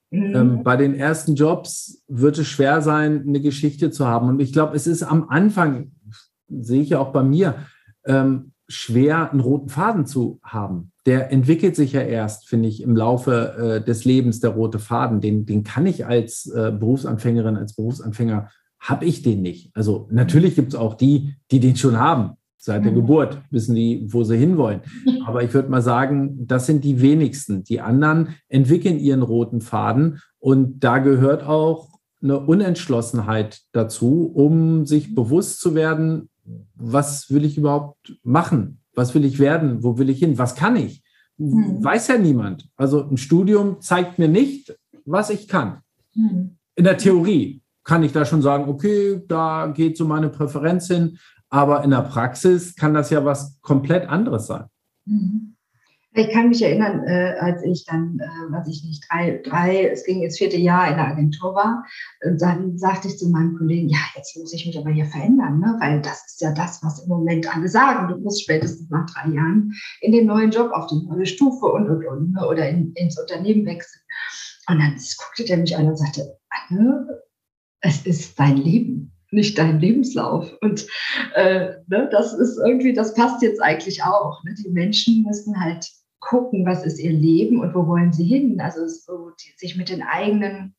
Mhm. 0.10 0.36
Ähm, 0.36 0.64
bei 0.64 0.78
den 0.78 0.96
ersten 0.96 1.36
Jobs 1.36 2.02
wird 2.08 2.38
es 2.38 2.48
schwer 2.48 2.82
sein, 2.82 3.26
eine 3.28 3.42
Geschichte 3.42 3.92
zu 3.92 4.08
haben. 4.08 4.30
Und 4.30 4.40
ich 4.40 4.54
glaube, 4.54 4.76
es 4.76 4.88
ist 4.88 5.04
am 5.04 5.30
Anfang, 5.30 5.92
sehe 6.48 6.82
ich 6.82 6.90
ja 6.90 7.00
auch 7.00 7.12
bei 7.12 7.24
mir, 7.24 7.68
ähm, 8.06 8.54
schwer, 8.68 9.32
einen 9.32 9.40
roten 9.40 9.70
Faden 9.70 10.06
zu 10.06 10.40
haben. 10.44 10.92
Der 11.06 11.32
entwickelt 11.32 11.76
sich 11.76 11.94
ja 11.94 12.02
erst, 12.02 12.48
finde 12.48 12.68
ich, 12.68 12.82
im 12.84 12.96
Laufe 12.96 13.80
äh, 13.82 13.86
des 13.86 14.04
Lebens, 14.06 14.40
der 14.40 14.52
rote 14.52 14.80
Faden. 14.80 15.22
Den, 15.22 15.46
den 15.46 15.64
kann 15.64 15.86
ich 15.86 16.06
als 16.06 16.48
äh, 16.48 16.72
Berufsanfängerin, 16.78 17.56
als 17.56 17.76
Berufsanfänger, 17.76 18.50
habe 18.80 19.06
ich 19.06 19.22
den 19.22 19.42
nicht. 19.42 19.72
Also 19.74 20.08
natürlich 20.12 20.56
gibt 20.56 20.70
es 20.70 20.76
auch 20.76 20.96
die, 20.96 21.36
die 21.52 21.60
den 21.60 21.76
schon 21.76 21.98
haben. 21.98 22.34
Seit 22.58 22.84
der 22.84 22.92
mhm. 22.92 22.98
Geburt 22.98 23.42
wissen 23.50 23.76
die, 23.76 24.06
wo 24.12 24.24
sie 24.24 24.38
hinwollen. 24.38 24.82
Aber 25.26 25.44
ich 25.44 25.54
würde 25.54 25.70
mal 25.70 25.82
sagen, 25.82 26.46
das 26.48 26.66
sind 26.66 26.84
die 26.84 27.02
wenigsten. 27.02 27.64
Die 27.64 27.80
anderen 27.80 28.36
entwickeln 28.50 29.00
ihren 29.00 29.22
roten 29.22 29.62
Faden 29.62 30.20
und 30.40 30.84
da 30.84 30.98
gehört 30.98 31.44
auch 31.44 31.98
eine 32.22 32.40
Unentschlossenheit 32.40 33.62
dazu, 33.72 34.32
um 34.34 34.86
sich 34.86 35.16
bewusst 35.16 35.62
zu 35.62 35.76
werden, 35.76 36.30
was 36.76 37.30
will 37.30 37.46
ich 37.46 37.58
überhaupt 37.58 38.18
machen? 38.24 38.82
Was 38.94 39.14
will 39.14 39.26
ich 39.26 39.40
werden? 39.40 39.84
Wo 39.84 39.98
will 39.98 40.10
ich 40.10 40.20
hin? 40.20 40.38
Was 40.38 40.56
kann 40.56 40.76
ich? 40.76 41.04
Hm. 41.38 41.84
Weiß 41.84 42.08
ja 42.08 42.18
niemand. 42.18 42.70
Also 42.76 43.08
ein 43.08 43.18
Studium 43.18 43.82
zeigt 43.82 44.20
mir 44.20 44.28
nicht, 44.28 44.78
was 45.06 45.30
ich 45.30 45.48
kann. 45.48 45.82
Hm. 46.14 46.58
In 46.76 46.84
der 46.84 46.98
Theorie 46.98 47.62
kann 47.84 48.04
ich 48.04 48.12
da 48.12 48.26
schon 48.26 48.42
sagen, 48.42 48.70
okay, 48.70 49.22
da 49.28 49.68
geht 49.68 49.98
so 49.98 50.06
meine 50.06 50.30
Präferenz 50.30 50.88
hin. 50.88 51.18
Aber 51.50 51.84
in 51.84 51.92
der 51.92 52.02
Praxis 52.02 52.76
kann 52.76 52.94
das 52.94 53.10
ja 53.10 53.24
was 53.24 53.60
komplett 53.62 54.10
anderes 54.10 54.48
sein. 54.48 54.66
Mhm. 55.06 55.56
Ich 56.18 56.32
kann 56.32 56.50
mich 56.50 56.64
erinnern, 56.64 57.04
äh, 57.06 57.36
als 57.40 57.62
ich 57.64 57.86
dann, 57.86 58.20
äh, 58.20 58.52
weiß 58.52 58.68
ich 58.70 58.84
nicht, 58.84 59.06
drei, 59.08 59.40
drei, 59.44 59.88
es 59.88 60.04
ging 60.04 60.24
ins 60.24 60.40
vierte 60.40 60.58
Jahr 60.58 60.90
in 60.90 60.96
der 60.96 61.10
Agentur 61.10 61.54
war, 61.54 61.86
und 62.26 62.42
dann 62.42 62.76
sagte 62.76 63.08
ich 63.08 63.20
zu 63.20 63.30
meinem 63.30 63.56
Kollegen, 63.56 63.88
ja, 63.88 64.00
jetzt 64.16 64.36
muss 64.36 64.52
ich 64.52 64.66
mich 64.66 64.76
aber 64.80 64.90
hier 64.90 65.06
verändern, 65.06 65.60
ne? 65.60 65.78
weil 65.80 66.02
das 66.02 66.26
ist 66.26 66.42
ja 66.42 66.52
das, 66.54 66.82
was 66.84 67.04
im 67.04 67.10
Moment 67.10 67.56
alle 67.56 67.68
sagen. 67.68 68.08
Du 68.08 68.18
musst 68.18 68.42
spätestens 68.42 68.90
nach 68.90 69.06
drei 69.12 69.30
Jahren 69.30 69.72
in 70.02 70.12
den 70.12 70.26
neuen 70.26 70.50
Job 70.50 70.72
auf 70.74 70.88
die 70.88 71.06
neue 71.08 71.28
Stufe 71.28 71.68
und, 71.68 71.88
und, 71.88 72.04
und, 72.08 72.32
ne? 72.32 72.48
oder 72.48 72.68
in, 72.68 72.94
ins 72.94 73.20
Unternehmen 73.20 73.68
wechseln. 73.68 74.02
Und 74.70 74.80
dann 74.80 74.98
guckte 75.20 75.46
der 75.46 75.58
mich 75.58 75.78
an 75.78 75.88
und 75.88 75.98
sagte, 75.98 76.36
Anne, 76.50 77.22
es 77.82 78.08
ist 78.08 78.40
dein 78.40 78.58
Leben 78.58 79.14
nicht 79.30 79.58
dein 79.58 79.80
Lebenslauf. 79.82 80.52
Und 80.62 80.88
äh, 81.36 81.74
ne, 81.88 82.10
das 82.12 82.34
ist 82.34 82.58
irgendwie, 82.58 82.94
das 82.94 83.14
passt 83.14 83.42
jetzt 83.42 83.62
eigentlich 83.62 84.02
auch. 84.04 84.42
Ne? 84.46 84.56
Die 84.58 84.70
Menschen 84.70 85.24
müssen 85.24 85.60
halt 85.60 85.86
gucken, 86.20 86.66
was 86.66 86.86
ist 86.86 87.00
ihr 87.00 87.12
Leben 87.12 87.60
und 87.60 87.74
wo 87.74 87.88
wollen 87.88 88.12
sie 88.12 88.26
hin. 88.26 88.60
Also 88.60 88.88
so, 88.88 89.32
die, 89.32 89.54
sich 89.58 89.78
mit 89.78 89.90
den 89.90 90.02
eigenen 90.02 90.76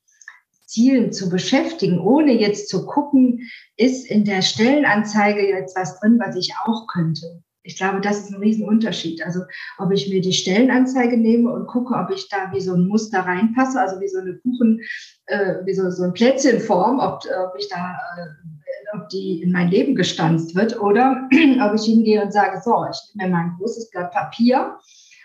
Zielen 0.65 1.11
zu 1.11 1.29
beschäftigen, 1.29 1.99
ohne 1.99 2.31
jetzt 2.31 2.69
zu 2.69 2.85
gucken, 2.85 3.49
ist 3.75 4.09
in 4.09 4.23
der 4.23 4.41
Stellenanzeige 4.41 5.47
jetzt 5.47 5.75
was 5.75 5.99
drin, 5.99 6.19
was 6.23 6.35
ich 6.35 6.53
auch 6.65 6.85
könnte. 6.87 7.41
Ich 7.63 7.75
glaube, 7.75 8.01
das 8.01 8.19
ist 8.19 8.31
ein 8.31 8.39
Riesenunterschied. 8.39 9.23
Also 9.25 9.41
ob 9.77 9.91
ich 9.91 10.09
mir 10.09 10.21
die 10.21 10.33
Stellenanzeige 10.33 11.17
nehme 11.17 11.51
und 11.51 11.67
gucke, 11.67 11.93
ob 11.95 12.11
ich 12.11 12.29
da 12.29 12.51
wie 12.53 12.61
so 12.61 12.73
ein 12.73 12.87
Muster 12.87 13.21
reinpasse, 13.21 13.79
also 13.79 13.99
wie 13.99 14.07
so 14.07 14.19
eine 14.19 14.37
Kuchen, 14.37 14.81
äh, 15.25 15.55
wie 15.65 15.73
so, 15.73 15.89
so 15.89 16.03
ein 16.03 16.13
Plätzchenform, 16.13 16.99
ob, 16.99 17.23
ob 17.25 17.55
ich 17.57 17.67
da, 17.69 17.97
äh, 18.17 18.97
ob 18.97 19.09
die 19.09 19.41
in 19.41 19.51
mein 19.51 19.69
Leben 19.69 19.95
gestanzt 19.95 20.55
wird 20.55 20.79
oder 20.79 21.27
ob 21.61 21.73
ich 21.75 21.83
hingehe 21.83 22.23
und 22.23 22.31
sage, 22.31 22.61
so, 22.63 22.85
ich 22.89 23.15
nehme 23.15 23.29
mir 23.29 23.35
mal 23.35 23.43
ein 23.45 23.55
großes 23.57 23.89
Blatt 23.89 24.11
Papier 24.11 24.77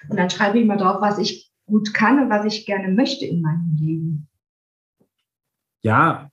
und 0.08 0.16
dann 0.16 0.30
schreibe 0.30 0.58
ich 0.58 0.66
mal 0.66 0.76
drauf, 0.76 1.00
was 1.00 1.18
ich 1.18 1.52
gut 1.66 1.94
kann 1.94 2.22
und 2.22 2.30
was 2.30 2.44
ich 2.44 2.66
gerne 2.66 2.92
möchte 2.92 3.24
in 3.24 3.40
meinem 3.40 3.76
Leben. 3.78 4.28
Ja, 5.82 6.30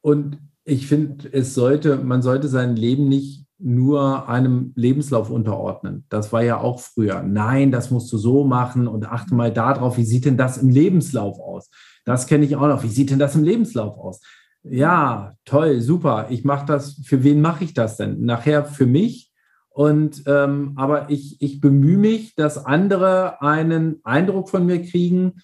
und 0.00 0.38
ich 0.64 0.86
finde, 0.86 1.32
es 1.32 1.54
sollte, 1.54 1.96
man 1.96 2.22
sollte 2.22 2.48
sein 2.48 2.76
Leben 2.76 3.08
nicht 3.08 3.46
nur 3.58 4.28
einem 4.28 4.72
Lebenslauf 4.74 5.30
unterordnen. 5.30 6.04
Das 6.08 6.32
war 6.32 6.42
ja 6.42 6.58
auch 6.58 6.80
früher. 6.80 7.22
Nein, 7.22 7.70
das 7.70 7.90
musst 7.90 8.12
du 8.12 8.18
so 8.18 8.44
machen 8.44 8.88
und 8.88 9.06
achte 9.06 9.34
mal 9.34 9.52
darauf, 9.52 9.96
wie 9.96 10.04
sieht 10.04 10.24
denn 10.24 10.36
das 10.36 10.58
im 10.58 10.68
Lebenslauf 10.68 11.38
aus? 11.38 11.70
Das 12.04 12.26
kenne 12.26 12.44
ich 12.44 12.56
auch 12.56 12.66
noch. 12.66 12.82
Wie 12.82 12.88
sieht 12.88 13.10
denn 13.10 13.20
das 13.20 13.36
im 13.36 13.44
Lebenslauf 13.44 13.96
aus? 13.96 14.20
Ja, 14.64 15.34
toll, 15.44 15.80
super. 15.80 16.26
Ich 16.30 16.44
mache 16.44 16.66
das. 16.66 17.00
Für 17.04 17.22
wen 17.22 17.40
mache 17.40 17.64
ich 17.64 17.74
das 17.74 17.96
denn? 17.96 18.24
Nachher 18.24 18.64
für 18.64 18.86
mich 18.86 19.31
und 19.74 20.24
ähm, 20.26 20.72
aber 20.76 21.10
ich, 21.10 21.40
ich 21.40 21.60
bemühe 21.60 21.98
mich, 21.98 22.34
dass 22.34 22.64
andere 22.64 23.40
einen 23.40 24.00
Eindruck 24.04 24.48
von 24.48 24.66
mir 24.66 24.82
kriegen, 24.82 25.34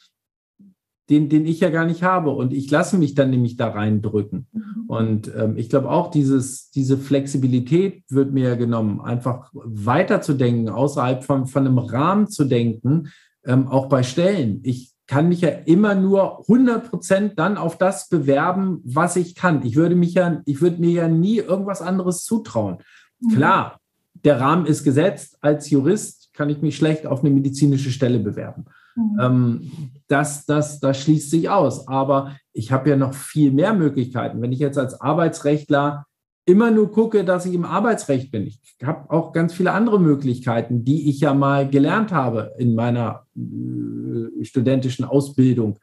den, 1.10 1.28
den 1.28 1.46
ich 1.46 1.60
ja 1.60 1.70
gar 1.70 1.86
nicht 1.86 2.02
habe. 2.02 2.30
Und 2.30 2.52
ich 2.52 2.70
lasse 2.70 2.98
mich 2.98 3.14
dann 3.14 3.30
nämlich 3.30 3.56
da 3.56 3.68
reindrücken. 3.68 4.46
Mhm. 4.52 4.84
Und 4.88 5.32
ähm, 5.34 5.56
ich 5.56 5.70
glaube 5.70 5.90
auch, 5.90 6.10
dieses, 6.10 6.70
diese 6.70 6.98
Flexibilität 6.98 8.04
wird 8.10 8.32
mir 8.32 8.56
genommen, 8.56 9.00
einfach 9.00 9.50
weiterzudenken, 9.54 10.68
außerhalb 10.68 11.24
von, 11.24 11.46
von 11.46 11.66
einem 11.66 11.78
Rahmen 11.78 12.28
zu 12.28 12.44
denken, 12.44 13.08
ähm, 13.44 13.68
auch 13.68 13.86
bei 13.86 14.02
Stellen. 14.02 14.60
Ich 14.64 14.92
kann 15.06 15.28
mich 15.30 15.40
ja 15.40 15.48
immer 15.48 15.94
nur 15.94 16.40
100 16.40 16.90
Prozent 16.90 17.38
dann 17.38 17.56
auf 17.56 17.78
das 17.78 18.08
bewerben, 18.10 18.82
was 18.84 19.16
ich 19.16 19.34
kann. 19.34 19.64
Ich 19.64 19.76
würde 19.76 19.94
mich 19.94 20.12
ja, 20.14 20.42
ich 20.44 20.60
würde 20.60 20.80
mir 20.80 20.90
ja 20.90 21.08
nie 21.08 21.38
irgendwas 21.38 21.80
anderes 21.80 22.24
zutrauen. 22.24 22.78
Mhm. 23.20 23.30
Klar, 23.30 23.80
der 24.24 24.40
Rahmen 24.40 24.66
ist 24.66 24.84
gesetzt. 24.84 25.38
Als 25.40 25.70
Jurist 25.70 26.30
kann 26.32 26.50
ich 26.50 26.62
mich 26.62 26.76
schlecht 26.76 27.06
auf 27.06 27.20
eine 27.20 27.30
medizinische 27.30 27.90
Stelle 27.90 28.18
bewerben. 28.18 28.66
Mhm. 28.96 29.18
Ähm, 29.20 29.70
das, 30.08 30.46
das, 30.46 30.80
das 30.80 31.00
schließt 31.00 31.30
sich 31.30 31.48
aus. 31.48 31.88
Aber 31.88 32.36
ich 32.52 32.72
habe 32.72 32.90
ja 32.90 32.96
noch 32.96 33.14
viel 33.14 33.52
mehr 33.52 33.74
Möglichkeiten. 33.74 34.40
Wenn 34.42 34.52
ich 34.52 34.58
jetzt 34.58 34.78
als 34.78 35.00
Arbeitsrechtler 35.00 36.06
immer 36.48 36.70
nur 36.70 36.90
gucke, 36.90 37.24
dass 37.24 37.44
ich 37.44 37.52
im 37.52 37.66
Arbeitsrecht 37.66 38.30
bin. 38.30 38.46
Ich 38.46 38.58
habe 38.82 39.10
auch 39.10 39.32
ganz 39.32 39.52
viele 39.52 39.72
andere 39.72 40.00
Möglichkeiten, 40.00 40.82
die 40.82 41.10
ich 41.10 41.20
ja 41.20 41.34
mal 41.34 41.68
gelernt 41.68 42.10
habe 42.10 42.54
in 42.56 42.74
meiner 42.74 43.26
äh, 43.36 44.44
studentischen 44.44 45.04
Ausbildung, 45.04 45.78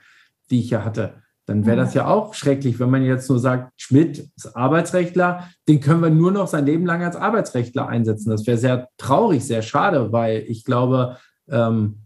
die 0.50 0.60
ich 0.60 0.72
ja 0.72 0.84
hatte. 0.84 1.22
Dann 1.46 1.66
wäre 1.66 1.78
das 1.78 1.94
ja 1.94 2.08
auch 2.08 2.34
schrecklich, 2.34 2.80
wenn 2.80 2.90
man 2.90 3.04
jetzt 3.04 3.30
nur 3.30 3.40
sagt, 3.40 3.72
Schmidt 3.80 4.32
ist 4.36 4.56
Arbeitsrechtler, 4.56 5.48
den 5.68 5.80
können 5.80 6.02
wir 6.02 6.10
nur 6.10 6.32
noch 6.32 6.48
sein 6.48 6.66
Leben 6.66 6.86
lang 6.86 7.04
als 7.04 7.16
Arbeitsrechtler 7.16 7.88
einsetzen. 7.88 8.32
Das 8.32 8.48
wäre 8.48 8.58
sehr 8.58 8.90
traurig, 8.98 9.46
sehr 9.46 9.62
schade, 9.62 10.12
weil 10.12 10.44
ich 10.48 10.66
glaube, 10.66 11.18
ähm, 11.48 12.00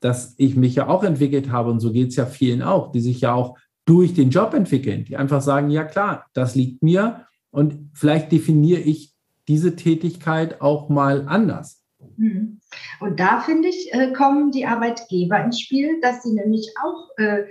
dass 0.00 0.34
ich 0.38 0.54
mich 0.56 0.76
ja 0.76 0.88
auch 0.88 1.02
entwickelt 1.02 1.50
habe 1.50 1.70
und 1.70 1.80
so 1.80 1.90
geht 1.90 2.10
es 2.10 2.16
ja 2.16 2.26
vielen 2.26 2.62
auch, 2.62 2.92
die 2.92 3.00
sich 3.00 3.20
ja 3.20 3.32
auch 3.32 3.58
durch 3.86 4.14
den 4.14 4.30
Job 4.30 4.54
entwickeln, 4.54 5.04
die 5.04 5.16
einfach 5.16 5.40
sagen, 5.40 5.70
ja 5.70 5.84
klar, 5.84 6.26
das 6.32 6.54
liegt 6.54 6.82
mir 6.82 7.26
und 7.50 7.90
vielleicht 7.94 8.30
definiere 8.30 8.80
ich 8.80 9.14
diese 9.48 9.76
Tätigkeit 9.76 10.60
auch 10.60 10.88
mal 10.88 11.26
anders. 11.26 11.82
Hm. 12.18 12.60
Und 13.00 13.20
da 13.20 13.40
finde 13.40 13.68
ich, 13.68 13.92
äh, 13.92 14.12
kommen 14.12 14.50
die 14.50 14.66
Arbeitgeber 14.66 15.42
ins 15.42 15.60
Spiel, 15.60 16.00
dass 16.00 16.22
sie 16.22 16.32
nämlich 16.32 16.72
auch 16.82 17.08
äh, 17.16 17.44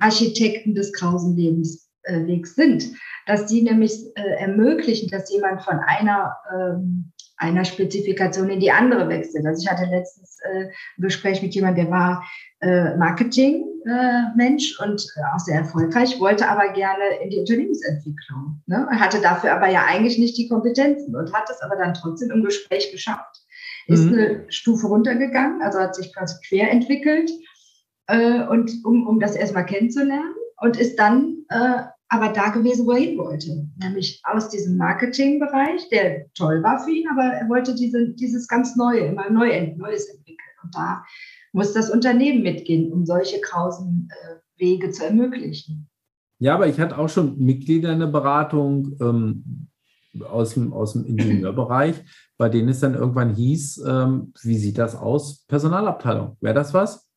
Architekten 0.00 0.74
des 0.74 0.92
Krausenlebenswegs 0.92 2.54
sind, 2.54 2.92
dass 3.26 3.48
sie 3.48 3.62
nämlich 3.62 3.92
ermöglichen, 4.14 5.08
dass 5.08 5.32
jemand 5.32 5.62
von 5.62 5.78
einer 5.78 6.36
ähm, 6.52 7.12
einer 7.38 7.64
Spezifikation 7.64 8.50
in 8.50 8.60
die 8.60 8.70
andere 8.70 9.08
wechselt. 9.08 9.46
Also 9.46 9.62
ich 9.62 9.70
hatte 9.70 9.88
letztens 9.88 10.38
äh, 10.42 10.64
ein 10.64 11.02
Gespräch 11.02 11.40
mit 11.40 11.54
jemandem, 11.54 11.84
der 11.84 11.92
war 11.92 12.24
äh, 12.60 12.96
Marketing-Mensch 12.96 14.78
äh, 14.78 14.84
und 14.84 15.06
auch 15.32 15.38
sehr 15.38 15.60
erfolgreich, 15.60 16.18
wollte 16.18 16.48
aber 16.48 16.72
gerne 16.72 17.04
in 17.22 17.30
die 17.30 17.38
Unternehmensentwicklung. 17.38 18.60
Ne? 18.66 18.88
Hatte 18.90 19.20
dafür 19.20 19.52
aber 19.52 19.68
ja 19.68 19.84
eigentlich 19.86 20.18
nicht 20.18 20.36
die 20.36 20.48
Kompetenzen 20.48 21.14
und 21.14 21.32
hat 21.32 21.48
es 21.48 21.62
aber 21.62 21.76
dann 21.76 21.94
trotzdem 21.94 22.32
im 22.32 22.42
Gespräch 22.42 22.90
geschafft. 22.90 23.36
Ist 23.86 24.04
mhm. 24.04 24.12
eine 24.14 24.44
Stufe 24.48 24.88
runtergegangen, 24.88 25.62
also 25.62 25.78
hat 25.78 25.94
sich 25.94 26.12
quasi 26.12 26.34
quer 26.46 26.70
entwickelt 26.70 27.30
äh, 28.08 28.46
und 28.46 28.84
um, 28.84 29.06
um 29.06 29.20
das 29.20 29.36
erstmal 29.36 29.66
kennenzulernen 29.66 30.34
und 30.60 30.78
ist 30.78 30.98
dann 30.98 31.44
äh, 31.48 31.82
aber 32.08 32.32
da 32.32 32.48
gewesen, 32.48 32.86
wo 32.86 32.92
er 32.92 33.00
hin 33.00 33.18
wollte, 33.18 33.68
nämlich 33.76 34.22
aus 34.24 34.48
diesem 34.48 34.76
Marketingbereich, 34.78 35.88
der 35.90 36.32
toll 36.32 36.62
war 36.62 36.80
für 36.80 36.90
ihn, 36.90 37.06
aber 37.08 37.24
er 37.24 37.48
wollte 37.48 37.74
diese, 37.74 38.08
dieses 38.14 38.48
ganz 38.48 38.76
Neue, 38.76 39.00
immer 39.00 39.28
neu, 39.28 39.74
Neues 39.76 40.08
entwickeln. 40.08 40.38
Und 40.62 40.74
da 40.74 41.04
muss 41.52 41.74
das 41.74 41.90
Unternehmen 41.90 42.42
mitgehen, 42.42 42.92
um 42.92 43.04
solche 43.04 43.40
krausen 43.40 44.08
äh, 44.10 44.36
Wege 44.58 44.90
zu 44.90 45.04
ermöglichen. 45.04 45.88
Ja, 46.38 46.54
aber 46.54 46.66
ich 46.66 46.80
hatte 46.80 46.96
auch 46.96 47.08
schon 47.08 47.38
Mitglieder 47.38 47.92
in 47.92 47.98
der 47.98 48.06
Beratung 48.06 48.96
ähm, 49.00 49.68
aus, 50.24 50.54
dem, 50.54 50.72
aus 50.72 50.94
dem 50.94 51.04
Ingenieurbereich, 51.04 52.02
bei 52.38 52.48
denen 52.48 52.70
es 52.70 52.80
dann 52.80 52.94
irgendwann 52.94 53.34
hieß, 53.34 53.84
ähm, 53.86 54.32
wie 54.42 54.56
sieht 54.56 54.78
das 54.78 54.94
aus? 54.94 55.44
Personalabteilung, 55.46 56.36
wäre 56.40 56.54
das 56.54 56.72
was? 56.72 57.07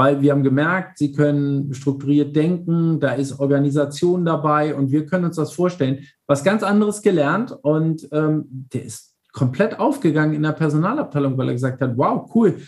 Weil 0.00 0.22
wir 0.22 0.32
haben 0.32 0.42
gemerkt, 0.42 0.96
sie 0.96 1.12
können 1.12 1.74
strukturiert 1.74 2.34
denken, 2.34 3.00
da 3.00 3.10
ist 3.10 3.38
Organisation 3.38 4.24
dabei 4.24 4.74
und 4.74 4.90
wir 4.90 5.04
können 5.04 5.26
uns 5.26 5.36
das 5.36 5.52
vorstellen. 5.52 6.06
Was 6.26 6.42
ganz 6.42 6.62
anderes 6.62 7.02
gelernt 7.02 7.52
und 7.60 8.08
ähm, 8.10 8.46
der 8.72 8.84
ist 8.86 9.14
komplett 9.34 9.78
aufgegangen 9.78 10.32
in 10.32 10.42
der 10.42 10.52
Personalabteilung, 10.52 11.36
weil 11.36 11.48
er 11.48 11.52
gesagt 11.52 11.82
hat, 11.82 11.98
wow, 11.98 12.30
cool, 12.34 12.62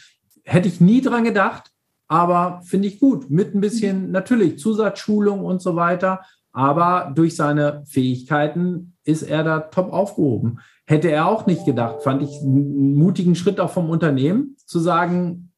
hätte 0.44 0.68
ich 0.68 0.82
nie 0.82 1.00
dran 1.00 1.24
gedacht, 1.24 1.70
aber 2.06 2.60
finde 2.64 2.88
ich 2.88 3.00
gut, 3.00 3.30
mit 3.30 3.54
ein 3.54 3.62
bisschen 3.62 4.10
natürlich 4.10 4.58
Zusatzschulung 4.58 5.42
und 5.42 5.62
so 5.62 5.74
weiter, 5.74 6.20
aber 6.52 7.12
durch 7.14 7.34
seine 7.34 7.82
Fähigkeiten 7.86 8.98
ist 9.04 9.22
er 9.22 9.42
da 9.42 9.58
top 9.60 9.90
aufgehoben. 9.90 10.58
Hätte 10.84 11.10
er 11.10 11.28
auch 11.28 11.46
nicht 11.46 11.64
gedacht, 11.64 12.02
fand 12.02 12.20
ich 12.20 12.42
einen 12.42 12.94
mutigen 12.94 13.36
Schritt 13.36 13.58
auch 13.58 13.70
vom 13.70 13.88
Unternehmen, 13.88 14.58
zu 14.66 14.80
sagen, 14.80 15.51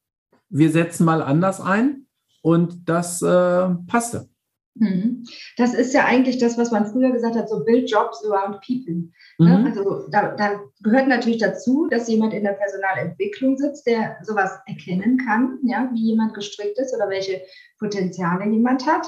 wir 0.54 0.70
setzen 0.70 1.04
mal 1.04 1.20
anders 1.20 1.60
ein 1.60 2.06
und 2.40 2.88
das 2.88 3.20
äh, 3.22 3.68
passte. 3.88 4.28
Mhm. 4.76 5.24
Das 5.56 5.74
ist 5.74 5.92
ja 5.94 6.04
eigentlich 6.04 6.38
das, 6.38 6.56
was 6.56 6.70
man 6.70 6.86
früher 6.86 7.10
gesagt 7.10 7.34
hat, 7.34 7.48
so 7.48 7.64
build 7.64 7.90
jobs 7.90 8.24
around 8.24 8.60
people. 8.60 9.08
Ne? 9.38 9.58
Mhm. 9.58 9.66
Also 9.66 10.08
da, 10.10 10.34
da, 10.36 10.60
gehört 10.82 11.08
natürlich 11.08 11.38
dazu, 11.38 11.88
dass 11.90 12.08
jemand 12.08 12.34
in 12.34 12.44
der 12.44 12.52
Personalentwicklung 12.52 13.56
sitzt, 13.56 13.86
der 13.86 14.16
sowas 14.22 14.52
erkennen 14.66 15.18
kann, 15.18 15.58
ja, 15.64 15.88
wie 15.92 16.10
jemand 16.10 16.34
gestrickt 16.34 16.78
ist 16.78 16.94
oder 16.94 17.08
welche 17.08 17.40
Potenziale 17.78 18.48
jemand 18.48 18.86
hat. 18.86 19.06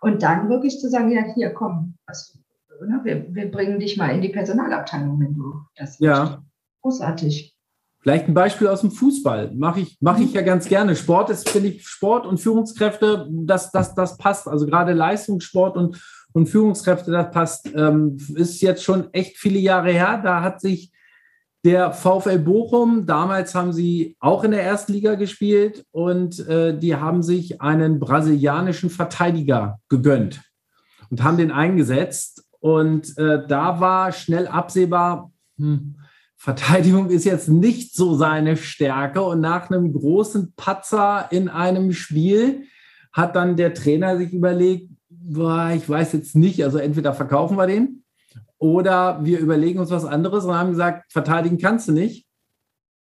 Und 0.00 0.22
dann 0.22 0.48
wirklich 0.48 0.80
zu 0.80 0.88
sagen, 0.88 1.10
ja, 1.10 1.24
hier, 1.34 1.50
komm, 1.50 1.96
was, 2.06 2.38
ne, 2.80 3.00
wir, 3.04 3.34
wir, 3.34 3.50
bringen 3.50 3.80
dich 3.80 3.96
mal 3.96 4.14
in 4.14 4.22
die 4.22 4.28
Personalabteilung, 4.28 5.20
wenn 5.20 5.34
du 5.34 5.60
das 5.76 5.98
ja. 5.98 6.42
Großartig. 6.82 7.55
Vielleicht 8.06 8.28
ein 8.28 8.34
Beispiel 8.34 8.68
aus 8.68 8.82
dem 8.82 8.92
Fußball. 8.92 9.50
Mache 9.56 9.80
ich, 9.80 9.96
mache 10.00 10.22
ich 10.22 10.32
ja 10.32 10.42
ganz 10.42 10.68
gerne. 10.68 10.94
Sport 10.94 11.28
ist, 11.28 11.48
finde 11.48 11.70
ich, 11.70 11.88
Sport 11.88 12.24
und 12.24 12.38
Führungskräfte, 12.38 13.26
das, 13.28 13.72
das, 13.72 13.96
das 13.96 14.16
passt. 14.16 14.46
Also 14.46 14.64
gerade 14.64 14.92
Leistungssport 14.92 15.76
und, 15.76 16.00
und 16.32 16.48
Führungskräfte, 16.48 17.10
das 17.10 17.32
passt. 17.32 17.68
Ähm, 17.74 18.16
ist 18.36 18.62
jetzt 18.62 18.84
schon 18.84 19.12
echt 19.12 19.38
viele 19.38 19.58
Jahre 19.58 19.90
her. 19.90 20.20
Da 20.22 20.40
hat 20.40 20.60
sich 20.60 20.92
der 21.64 21.90
VfL 21.90 22.38
Bochum, 22.38 23.06
damals 23.06 23.56
haben 23.56 23.72
sie 23.72 24.16
auch 24.20 24.44
in 24.44 24.52
der 24.52 24.62
ersten 24.62 24.92
Liga 24.92 25.16
gespielt 25.16 25.84
und 25.90 26.38
äh, 26.48 26.78
die 26.78 26.94
haben 26.94 27.24
sich 27.24 27.60
einen 27.60 27.98
brasilianischen 27.98 28.88
Verteidiger 28.88 29.80
gegönnt 29.88 30.42
und 31.10 31.24
haben 31.24 31.38
den 31.38 31.50
eingesetzt. 31.50 32.46
Und 32.60 33.18
äh, 33.18 33.44
da 33.48 33.80
war 33.80 34.12
schnell 34.12 34.46
absehbar, 34.46 35.32
hm, 35.58 35.96
Verteidigung 36.36 37.10
ist 37.10 37.24
jetzt 37.24 37.48
nicht 37.48 37.94
so 37.94 38.14
seine 38.14 38.56
Stärke 38.56 39.22
und 39.22 39.40
nach 39.40 39.70
einem 39.70 39.92
großen 39.92 40.52
Patzer 40.54 41.28
in 41.30 41.48
einem 41.48 41.92
Spiel 41.92 42.64
hat 43.12 43.34
dann 43.34 43.56
der 43.56 43.74
Trainer 43.74 44.16
sich 44.18 44.32
überlegt, 44.32 44.90
boah, 45.08 45.72
ich 45.74 45.88
weiß 45.88 46.12
jetzt 46.12 46.36
nicht, 46.36 46.62
also 46.62 46.78
entweder 46.78 47.14
verkaufen 47.14 47.56
wir 47.56 47.66
den 47.66 48.04
oder 48.58 49.24
wir 49.24 49.38
überlegen 49.38 49.78
uns 49.78 49.90
was 49.90 50.04
anderes 50.04 50.44
und 50.44 50.54
haben 50.54 50.70
gesagt, 50.70 51.10
verteidigen 51.10 51.58
kannst 51.58 51.88
du 51.88 51.92
nicht, 51.92 52.26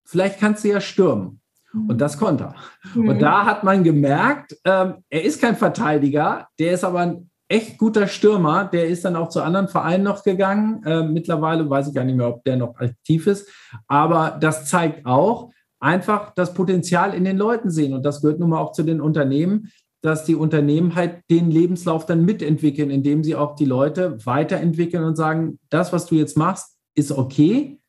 vielleicht 0.04 0.38
kannst 0.38 0.64
du 0.64 0.68
ja 0.68 0.80
stürmen. 0.80 1.40
Und 1.88 2.02
das 2.02 2.18
konnte 2.18 2.44
er. 2.44 2.54
Mhm. 2.94 3.08
Und 3.08 3.18
da 3.20 3.46
hat 3.46 3.64
man 3.64 3.82
gemerkt, 3.82 4.56
ähm, 4.64 4.96
er 5.08 5.24
ist 5.24 5.40
kein 5.40 5.56
Verteidiger, 5.56 6.48
der 6.58 6.72
ist 6.72 6.84
aber 6.84 7.00
ein 7.00 7.30
echt 7.52 7.78
guter 7.78 8.08
Stürmer. 8.08 8.64
Der 8.64 8.86
ist 8.86 9.04
dann 9.04 9.14
auch 9.14 9.28
zu 9.28 9.42
anderen 9.42 9.68
Vereinen 9.68 10.04
noch 10.04 10.24
gegangen. 10.24 10.82
Äh, 10.84 11.02
mittlerweile 11.02 11.68
weiß 11.68 11.88
ich 11.88 11.94
gar 11.94 12.04
nicht 12.04 12.16
mehr, 12.16 12.28
ob 12.28 12.42
der 12.44 12.56
noch 12.56 12.76
aktiv 12.76 13.26
ist. 13.26 13.48
Aber 13.86 14.38
das 14.40 14.66
zeigt 14.66 15.04
auch 15.04 15.50
einfach 15.78 16.32
das 16.34 16.54
Potenzial 16.54 17.12
in 17.14 17.24
den 17.24 17.36
Leuten 17.36 17.70
sehen. 17.70 17.92
Und 17.92 18.04
das 18.04 18.22
gehört 18.22 18.40
nun 18.40 18.50
mal 18.50 18.58
auch 18.58 18.72
zu 18.72 18.82
den 18.82 19.00
Unternehmen, 19.00 19.70
dass 20.00 20.24
die 20.24 20.34
Unternehmen 20.34 20.94
halt 20.94 21.20
den 21.30 21.50
Lebenslauf 21.50 22.06
dann 22.06 22.24
mitentwickeln, 22.24 22.90
indem 22.90 23.22
sie 23.22 23.36
auch 23.36 23.54
die 23.54 23.66
Leute 23.66 24.24
weiterentwickeln 24.24 25.04
und 25.04 25.16
sagen, 25.16 25.58
das, 25.68 25.92
was 25.92 26.06
du 26.06 26.14
jetzt 26.14 26.36
machst, 26.36 26.76
ist 26.94 27.12
okay, 27.12 27.80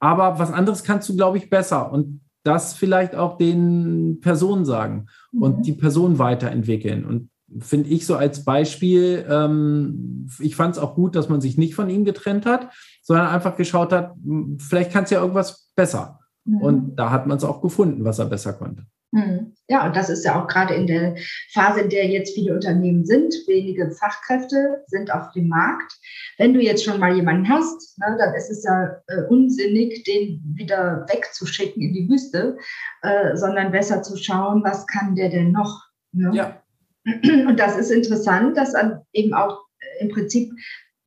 aber 0.00 0.38
was 0.38 0.52
anderes 0.52 0.84
kannst 0.84 1.08
du, 1.08 1.16
glaube 1.16 1.38
ich, 1.38 1.48
besser. 1.48 1.92
Und 1.92 2.20
das 2.44 2.74
vielleicht 2.74 3.14
auch 3.14 3.38
den 3.38 4.20
Personen 4.20 4.64
sagen 4.64 5.06
und 5.32 5.58
mhm. 5.58 5.62
die 5.62 5.72
Person 5.72 6.18
weiterentwickeln. 6.18 7.04
Und 7.04 7.30
finde 7.60 7.90
ich 7.90 8.06
so 8.06 8.16
als 8.16 8.44
Beispiel, 8.44 9.24
ähm, 9.30 10.28
ich 10.40 10.56
fand 10.56 10.76
es 10.76 10.82
auch 10.82 10.94
gut, 10.94 11.14
dass 11.14 11.28
man 11.28 11.40
sich 11.40 11.56
nicht 11.56 11.74
von 11.74 11.88
ihm 11.88 12.04
getrennt 12.04 12.46
hat, 12.46 12.72
sondern 13.02 13.28
einfach 13.28 13.56
geschaut 13.56 13.92
hat, 13.92 14.14
vielleicht 14.58 14.92
kann 14.92 15.04
es 15.04 15.10
ja 15.10 15.20
irgendwas 15.20 15.70
besser. 15.76 16.20
Mhm. 16.44 16.60
Und 16.60 16.96
da 16.96 17.10
hat 17.10 17.26
man 17.26 17.36
es 17.36 17.44
auch 17.44 17.60
gefunden, 17.60 18.04
was 18.04 18.18
er 18.18 18.26
besser 18.26 18.52
konnte. 18.52 18.84
Mhm. 19.12 19.54
Ja, 19.68 19.86
und 19.86 19.96
das 19.96 20.10
ist 20.10 20.24
ja 20.24 20.40
auch 20.40 20.48
gerade 20.48 20.74
in 20.74 20.86
der 20.86 21.16
Phase, 21.52 21.80
in 21.80 21.90
der 21.90 22.06
jetzt 22.06 22.34
viele 22.34 22.54
Unternehmen 22.54 23.04
sind, 23.04 23.34
wenige 23.46 23.90
Fachkräfte 23.92 24.84
sind 24.88 25.12
auf 25.12 25.30
dem 25.32 25.48
Markt. 25.48 25.92
Wenn 26.38 26.52
du 26.52 26.60
jetzt 26.60 26.84
schon 26.84 27.00
mal 27.00 27.14
jemanden 27.14 27.48
hast, 27.48 27.98
ne, 27.98 28.16
dann 28.18 28.34
ist 28.34 28.50
es 28.50 28.64
ja 28.64 29.00
äh, 29.06 29.22
unsinnig, 29.28 30.04
den 30.04 30.42
wieder 30.54 31.06
wegzuschicken 31.08 31.82
in 31.82 31.92
die 31.94 32.08
Wüste, 32.08 32.58
äh, 33.02 33.36
sondern 33.36 33.72
besser 33.72 34.02
zu 34.02 34.16
schauen, 34.16 34.62
was 34.64 34.86
kann 34.86 35.14
der 35.14 35.30
denn 35.30 35.52
noch? 35.52 35.84
Ne? 36.12 36.32
Ja. 36.34 36.62
Und 37.06 37.58
das 37.58 37.76
ist 37.76 37.90
interessant, 37.90 38.56
dass 38.56 38.74
eben 39.12 39.32
auch 39.32 39.60
äh, 39.78 40.04
im 40.04 40.08
Prinzip 40.08 40.52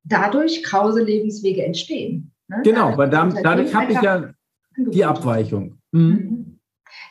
dadurch 0.03 0.63
krause 0.63 1.03
Lebenswege 1.03 1.63
entstehen. 1.63 2.32
Ne? 2.48 2.62
Genau, 2.63 2.98
weil 2.98 3.10
da, 3.10 3.25
dadurch 3.25 3.74
habe 3.75 3.91
ich 3.91 4.01
ja 4.01 4.34
die 4.77 5.06
Abweichung. 5.06 5.79
Mhm. 5.91 6.01
mhm. 6.01 6.60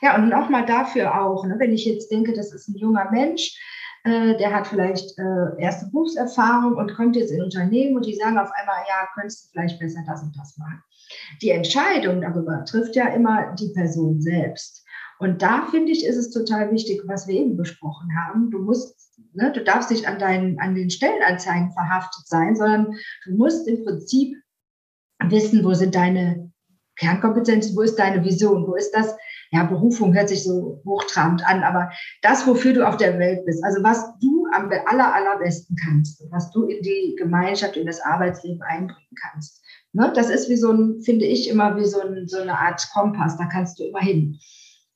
Ja, 0.00 0.16
und 0.16 0.28
nochmal 0.28 0.66
dafür 0.66 1.20
auch, 1.20 1.44
ne, 1.44 1.56
wenn 1.58 1.72
ich 1.72 1.84
jetzt 1.84 2.10
denke, 2.10 2.32
das 2.32 2.52
ist 2.52 2.68
ein 2.68 2.76
junger 2.76 3.10
Mensch, 3.10 3.56
äh, 4.04 4.36
der 4.36 4.54
hat 4.54 4.66
vielleicht 4.66 5.18
äh, 5.18 5.60
erste 5.60 5.86
Berufserfahrung 5.86 6.76
und 6.76 6.94
kommt 6.94 7.16
jetzt 7.16 7.30
in 7.30 7.42
Unternehmen 7.42 7.96
und 7.96 8.06
die 8.06 8.14
sagen 8.14 8.38
auf 8.38 8.50
einmal, 8.54 8.76
ja, 8.88 9.08
könntest 9.14 9.44
du 9.44 9.48
vielleicht 9.52 9.78
besser 9.78 10.00
das 10.06 10.22
und 10.22 10.36
das 10.36 10.56
machen. 10.56 10.82
Die 11.42 11.50
Entscheidung 11.50 12.20
darüber 12.20 12.64
trifft 12.64 12.96
ja 12.96 13.08
immer 13.08 13.54
die 13.54 13.72
Person 13.72 14.20
selbst. 14.20 14.84
Und 15.18 15.42
da 15.42 15.66
finde 15.70 15.92
ich, 15.92 16.04
ist 16.04 16.16
es 16.16 16.30
total 16.30 16.70
wichtig, 16.72 17.02
was 17.06 17.26
wir 17.26 17.40
eben 17.40 17.56
besprochen 17.56 18.10
haben. 18.16 18.50
Du 18.50 18.60
musst, 18.60 18.96
ne, 19.32 19.52
du 19.52 19.64
darfst 19.64 19.90
nicht 19.90 20.06
an, 20.06 20.18
deinen, 20.18 20.58
an 20.60 20.74
den 20.74 20.90
Stellenanzeigen 20.90 21.72
verhaftet 21.72 22.26
sein, 22.26 22.54
sondern 22.54 22.94
du 23.24 23.36
musst 23.36 23.66
im 23.66 23.84
Prinzip 23.84 24.36
wissen, 25.24 25.64
wo 25.64 25.74
sind 25.74 25.94
deine 25.94 26.52
Kernkompetenzen, 26.98 27.76
wo 27.76 27.82
ist 27.82 27.98
deine 27.98 28.24
Vision, 28.24 28.66
wo 28.66 28.74
ist 28.74 28.92
das, 28.92 29.16
ja, 29.50 29.64
Berufung 29.64 30.14
hört 30.14 30.28
sich 30.28 30.44
so 30.44 30.82
hochtrabend 30.84 31.46
an, 31.46 31.62
aber 31.62 31.90
das, 32.22 32.46
wofür 32.46 32.72
du 32.72 32.86
auf 32.86 32.96
der 32.96 33.18
Welt 33.18 33.44
bist, 33.46 33.64
also 33.64 33.82
was 33.82 34.18
du 34.20 34.46
am 34.52 34.70
aller, 34.86 35.14
allerbesten 35.14 35.76
kannst, 35.76 36.24
was 36.30 36.50
du 36.50 36.64
in 36.64 36.82
die 36.82 37.14
Gemeinschaft, 37.16 37.76
in 37.76 37.86
das 37.86 38.00
Arbeitsleben 38.00 38.62
einbringen 38.62 39.14
kannst. 39.22 39.62
Ne? 39.92 40.12
Das 40.14 40.28
ist 40.28 40.48
wie 40.48 40.56
so 40.56 40.72
ein, 40.72 41.00
finde 41.00 41.24
ich, 41.24 41.48
immer 41.48 41.76
wie 41.76 41.84
so, 41.84 42.00
ein, 42.00 42.26
so 42.26 42.40
eine 42.40 42.58
Art 42.58 42.86
Kompass, 42.92 43.36
da 43.36 43.46
kannst 43.46 43.78
du 43.78 43.84
immer 43.84 44.00
hin. 44.00 44.38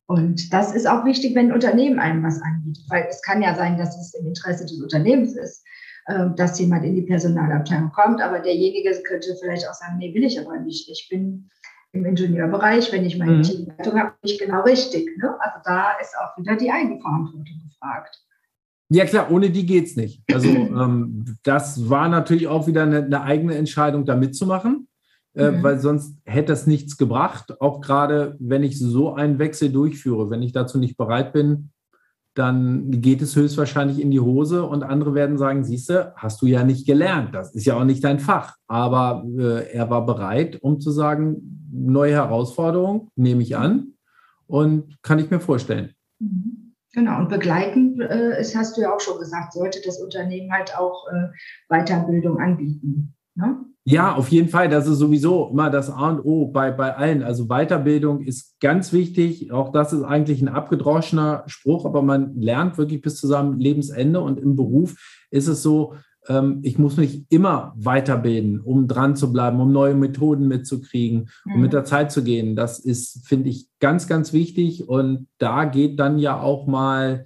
Und 0.07 0.53
das 0.53 0.75
ist 0.75 0.87
auch 0.87 1.05
wichtig, 1.05 1.35
wenn 1.35 1.47
ein 1.47 1.53
Unternehmen 1.53 1.99
einem 1.99 2.23
was 2.23 2.41
anbietet, 2.43 2.85
weil 2.89 3.07
es 3.09 3.23
kann 3.23 3.43
ja 3.43 3.55
sein, 3.55 3.79
dass 3.79 3.99
es 3.99 4.15
im 4.15 4.27
Interesse 4.27 4.65
des 4.65 4.81
Unternehmens 4.83 5.37
ist, 5.37 5.65
ähm, 6.09 6.35
dass 6.37 6.59
jemand 6.59 6.85
in 6.85 6.97
die 6.97 7.03
Personalabteilung 7.03 7.93
kommt, 7.93 8.21
aber 8.21 8.41
derjenige 8.41 8.91
könnte 9.03 9.37
vielleicht 9.41 9.69
auch 9.69 9.75
sagen, 9.75 9.99
nee, 9.99 10.13
will 10.15 10.25
ich 10.25 10.39
aber 10.41 10.59
nicht. 10.59 10.89
Ich 10.89 11.09
bin 11.09 11.49
im 11.93 12.05
Ingenieurbereich, 12.05 12.93
wenn 12.93 13.05
ich 13.05 13.19
meine 13.19 13.39
mhm. 13.39 13.43
Teamleitung 13.43 13.99
habe, 13.99 14.13
nicht 14.23 14.41
genau 14.41 14.63
richtig. 14.63 15.17
Ne? 15.19 15.37
Also 15.41 15.59
da 15.65 15.93
ist 16.01 16.15
auch 16.19 16.37
wieder 16.37 16.57
die 16.57 16.71
Eigenverantwortung 16.71 17.63
gefragt. 17.69 18.21
Ja 18.89 19.05
klar, 19.05 19.31
ohne 19.31 19.51
die 19.51 19.65
geht 19.65 19.87
es 19.87 19.97
nicht. 19.97 20.23
Also 20.33 20.49
ähm, 20.49 21.37
das 21.45 21.89
war 21.89 22.09
natürlich 22.09 22.49
auch 22.49 22.67
wieder 22.67 22.83
eine, 22.83 23.05
eine 23.05 23.23
eigene 23.23 23.55
Entscheidung, 23.55 24.05
da 24.05 24.17
mitzumachen, 24.17 24.89
äh, 25.35 25.51
mhm. 25.51 25.63
weil 25.63 25.79
sonst 25.79 26.19
hätte 26.25 26.53
es 26.53 26.67
nichts 26.67 26.97
gebracht. 26.97 27.61
Auch 27.61 27.81
gerade, 27.81 28.37
wenn 28.39 28.63
ich 28.63 28.79
so 28.79 29.15
einen 29.15 29.39
Wechsel 29.39 29.71
durchführe, 29.71 30.31
wenn 30.31 30.43
ich 30.43 30.53
dazu 30.53 30.79
nicht 30.79 30.97
bereit 30.97 31.33
bin, 31.33 31.71
dann 32.35 32.91
geht 33.03 33.21
es 33.21 33.37
höchstwahrscheinlich 33.37 34.01
in 34.01 34.11
die 34.11 34.21
Hose 34.21 34.65
und 34.65 34.83
andere 34.83 35.15
werden 35.15 35.37
sagen, 35.37 35.65
siehste, 35.65 36.15
hast 36.17 36.41
du 36.41 36.47
ja 36.47 36.65
nicht 36.65 36.87
gelernt, 36.87 37.35
das 37.35 37.55
ist 37.55 37.67
ja 37.67 37.77
auch 37.77 37.85
nicht 37.85 38.03
dein 38.05 38.21
Fach. 38.21 38.57
Aber 38.67 39.25
äh, 39.39 39.71
er 39.71 39.91
war 39.91 40.07
bereit, 40.07 40.59
um 40.63 40.81
zu 40.81 40.91
sagen, 40.91 41.69
neue 41.71 42.15
Herausforderung, 42.15 43.11
nehme 43.17 43.43
ich 43.43 43.57
an 43.57 43.95
und 44.47 44.97
kann 45.03 45.19
ich 45.19 45.31
mir 45.31 45.41
vorstellen. 45.41 45.93
Mhm. 46.19 46.63
Genau, 46.95 47.21
und 47.21 47.31
begleitend, 47.31 48.01
äh, 48.01 48.39
ist, 48.39 48.55
hast 48.55 48.77
du 48.77 48.83
ja 48.83 48.95
auch 48.95 49.01
schon 49.01 49.19
gesagt, 49.19 49.55
sollte 49.55 49.81
das 49.85 49.99
Unternehmen 49.99 50.53
halt 50.53 50.77
auch 50.77 51.09
äh, 51.09 51.29
Weiterbildung 51.71 52.39
anbieten. 52.39 53.15
Ne? 53.35 53.65
Ja, 53.85 54.15
auf 54.15 54.29
jeden 54.29 54.49
Fall. 54.49 54.69
Das 54.69 54.87
ist 54.87 54.99
sowieso 54.99 55.49
immer 55.49 55.69
das 55.69 55.91
A 55.91 56.11
und 56.11 56.21
O 56.21 56.47
bei, 56.47 56.71
bei 56.71 56.95
allen. 56.95 57.23
Also 57.23 57.47
Weiterbildung 57.47 58.21
ist 58.21 58.61
ganz 58.61 58.93
wichtig. 58.93 59.51
Auch 59.51 59.73
das 59.73 59.93
ist 59.93 60.05
eigentlich 60.05 60.41
ein 60.41 60.49
abgedroschener 60.49 61.43
Spruch, 61.47 61.85
aber 61.85 62.03
man 62.03 62.37
lernt 62.41 62.79
wirklich 62.79 63.03
bis 63.03 63.17
zu 63.17 63.27
seinem 63.27 63.59
Lebensende. 63.59 64.21
Und 64.21 64.39
im 64.39 64.55
Beruf 64.55 65.25
ist 65.31 65.49
es 65.49 65.63
so, 65.63 65.95
ähm, 66.29 66.61
ich 66.63 66.79
muss 66.79 66.97
mich 66.97 67.27
immer 67.29 67.75
weiterbilden, 67.77 68.61
um 68.61 68.87
dran 68.87 69.17
zu 69.17 69.33
bleiben, 69.33 69.61
um 69.61 69.73
neue 69.73 69.95
Methoden 69.95 70.47
mitzukriegen, 70.47 71.31
um 71.47 71.61
mit 71.61 71.71
mhm. 71.71 71.77
der 71.77 71.85
Zeit 71.85 72.13
zu 72.13 72.23
gehen. 72.23 72.55
Das 72.55 72.79
ist, 72.79 73.27
finde 73.27 73.49
ich, 73.49 73.69
ganz, 73.81 74.07
ganz 74.07 74.33
wichtig. 74.33 74.89
Und 74.89 75.27
da 75.39 75.65
geht 75.65 75.99
dann 75.99 76.19
ja 76.19 76.41
auch 76.41 76.69
mal 76.69 77.25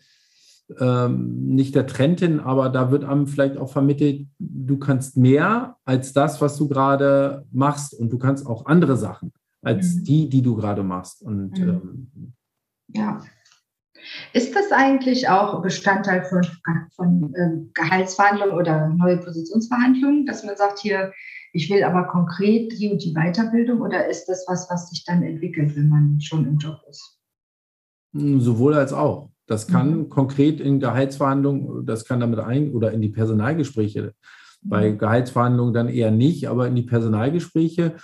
ähm, 0.79 1.47
nicht 1.47 1.75
der 1.75 1.87
Trend 1.87 2.21
hin, 2.21 2.41
aber 2.41 2.69
da 2.69 2.91
wird 2.91 3.05
einem 3.05 3.27
vielleicht 3.27 3.57
auch 3.57 3.71
vermittelt, 3.71 4.27
du 4.39 4.79
kannst 4.79 5.17
mehr 5.17 5.77
als 5.85 6.13
das, 6.13 6.41
was 6.41 6.57
du 6.57 6.69
gerade 6.69 7.45
machst 7.53 7.95
und 7.95 8.13
du 8.13 8.19
kannst 8.19 8.47
auch 8.47 8.67
andere 8.67 8.97
Sachen 8.97 9.33
als 9.63 9.95
mhm. 9.95 10.05
die, 10.05 10.29
die 10.29 10.43
du 10.43 10.57
gerade 10.57 10.83
machst. 10.83 11.23
Und 11.23 11.59
mhm. 11.59 11.69
ähm, 11.69 12.33
ja. 12.89 13.23
Ist 14.33 14.55
das 14.55 14.71
eigentlich 14.71 15.29
auch 15.29 15.63
Bestandteil 15.63 16.25
von, 16.25 16.43
von 16.95 17.35
äh, 17.35 17.71
Gehaltsverhandlungen 17.75 18.55
oder 18.55 18.89
neue 18.89 19.19
Positionsverhandlungen, 19.19 20.27
dass 20.27 20.45
man 20.45 20.57
sagt, 20.57 20.79
hier, 20.79 21.13
ich 21.53 21.71
will 21.71 21.83
aber 21.83 22.05
konkret 22.05 22.73
die 22.79 22.91
und 22.91 23.03
die 23.03 23.15
Weiterbildung 23.15 23.81
oder 23.81 24.07
ist 24.09 24.27
das 24.27 24.45
was, 24.47 24.69
was 24.71 24.91
sich 24.91 25.05
dann 25.05 25.23
entwickelt, 25.23 25.75
wenn 25.75 25.89
man 25.89 26.21
schon 26.21 26.47
im 26.47 26.59
Job 26.59 26.81
ist? 26.89 27.19
Sowohl 28.13 28.75
als 28.75 28.93
auch. 28.93 29.31
Das 29.47 29.67
kann 29.67 29.97
mhm. 29.97 30.09
konkret 30.09 30.61
in 30.61 30.81
Gehaltsverhandlungen, 30.81 31.87
das 31.87 32.05
kann 32.05 32.21
damit 32.21 32.41
ein 32.41 32.73
oder 32.73 32.93
in 32.93 33.01
die 33.01 33.09
Personalgespräche. 33.09 34.13
Bei 34.63 34.91
mhm. 34.91 34.99
Gehaltsverhandlungen 34.99 35.75
dann 35.75 35.89
eher 35.89 36.11
nicht, 36.11 36.49
aber 36.49 36.67
in 36.67 36.75
die 36.75 36.83
Personalgespräche 36.83 37.95